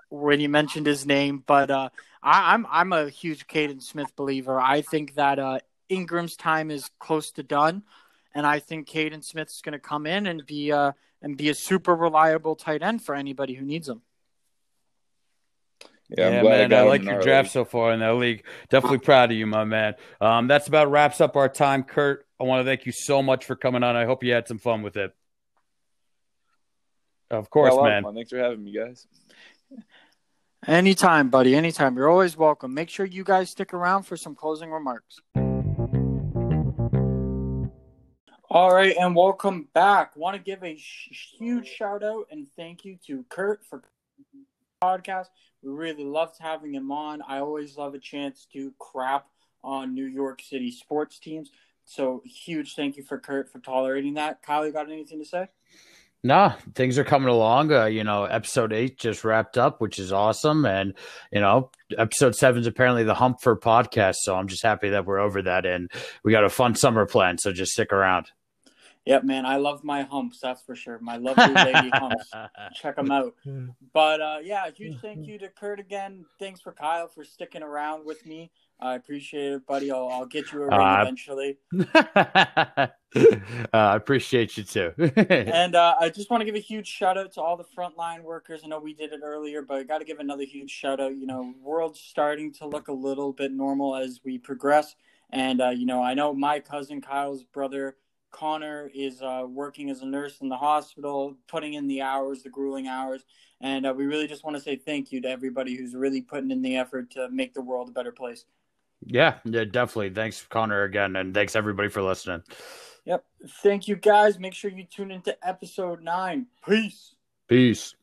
[0.10, 1.89] when you mentioned his name, but uh,
[2.22, 4.60] I, am I'm, I'm a huge Kaden Smith believer.
[4.60, 7.84] I think that uh, Engram's time is close to done,
[8.34, 11.56] and I think Kaden Smith's going to come in and be uh, and be a
[11.56, 14.01] super reliable tight end for anybody who needs him.
[16.16, 17.24] Yeah, I'm Yeah, glad I man, got I like your early.
[17.24, 18.43] draft so far in that league.
[18.70, 19.95] Definitely proud of you, my man.
[20.22, 22.26] Um, that's about wraps up our time, Kurt.
[22.39, 23.95] I want to thank you so much for coming on.
[23.95, 25.11] I hope you had some fun with it.
[27.32, 28.03] Of course, Yeah, a lot of man.
[28.03, 28.16] fun.
[28.16, 29.07] Thanks for having me, guys.
[30.68, 31.55] Anytime, buddy.
[31.55, 31.95] Anytime.
[31.97, 32.74] You're always welcome.
[32.74, 35.20] Make sure you guys stick around for some closing remarks.
[38.49, 40.16] All right, and welcome back.
[40.16, 43.82] Want to give a sh- huge shout out and thank you to Kurt for
[44.84, 45.26] podcast.
[45.64, 47.22] We really loved having him on.
[47.22, 49.28] I always love a chance to crap
[49.64, 51.51] on New York City sports teams.
[51.86, 54.41] So huge thank you for Kurt for tolerating that.
[54.41, 55.47] Kyle, you got anything to say?
[56.26, 57.74] Nah, things are coming along.
[57.74, 60.66] Uh, you know, episode eight just wrapped up, which is awesome.
[60.66, 60.93] And,
[61.34, 64.16] you know, episode seven is apparently the hump for podcast.
[64.22, 65.66] So I'm just happy that we're over that.
[65.66, 65.91] And
[66.24, 67.38] we got a fun summer plan.
[67.38, 68.28] So just stick around.
[69.06, 69.45] Yep, man.
[69.45, 70.97] I love my humps, that's for sure.
[70.99, 72.32] My lovely lady humps.
[72.74, 73.36] check them out.
[73.93, 76.26] But uh, yeah, huge thank you to Kurt again.
[76.39, 78.49] Thanks for Kyle for sticking around with me.
[78.80, 79.91] I appreciate it, buddy.
[79.91, 81.58] I'll, I'll get you a ring Uh, eventually.
[81.95, 82.88] uh,
[83.74, 84.93] I appreciate you too.
[85.18, 88.22] And uh, I just want to give a huge shout out to all the frontline
[88.24, 88.62] workers.
[88.64, 91.16] I know we did it earlier, but I got to give another huge shout out.
[91.16, 94.95] You know, world's starting to look a little bit normal as we progress.
[95.30, 97.95] And uh, you know, I know my cousin Kyle's brother
[98.34, 102.49] Connor is uh, working as a nurse in the hospital, putting in the hours, the
[102.49, 103.23] grueling hours.
[103.61, 106.51] And uh, we really just want to say thank you to everybody who's really putting
[106.51, 108.43] in the effort to make the world a better place.
[109.05, 110.09] yeah, yeah, definitely.
[110.09, 111.15] Thanks, Connor, again.
[111.15, 112.43] And thanks, everybody, for listening.
[113.05, 113.23] Yep.
[113.61, 114.39] Thank you guys.
[114.39, 116.47] Make sure you tune into episode nine.
[116.65, 117.15] Peace.
[117.47, 117.95] Peace.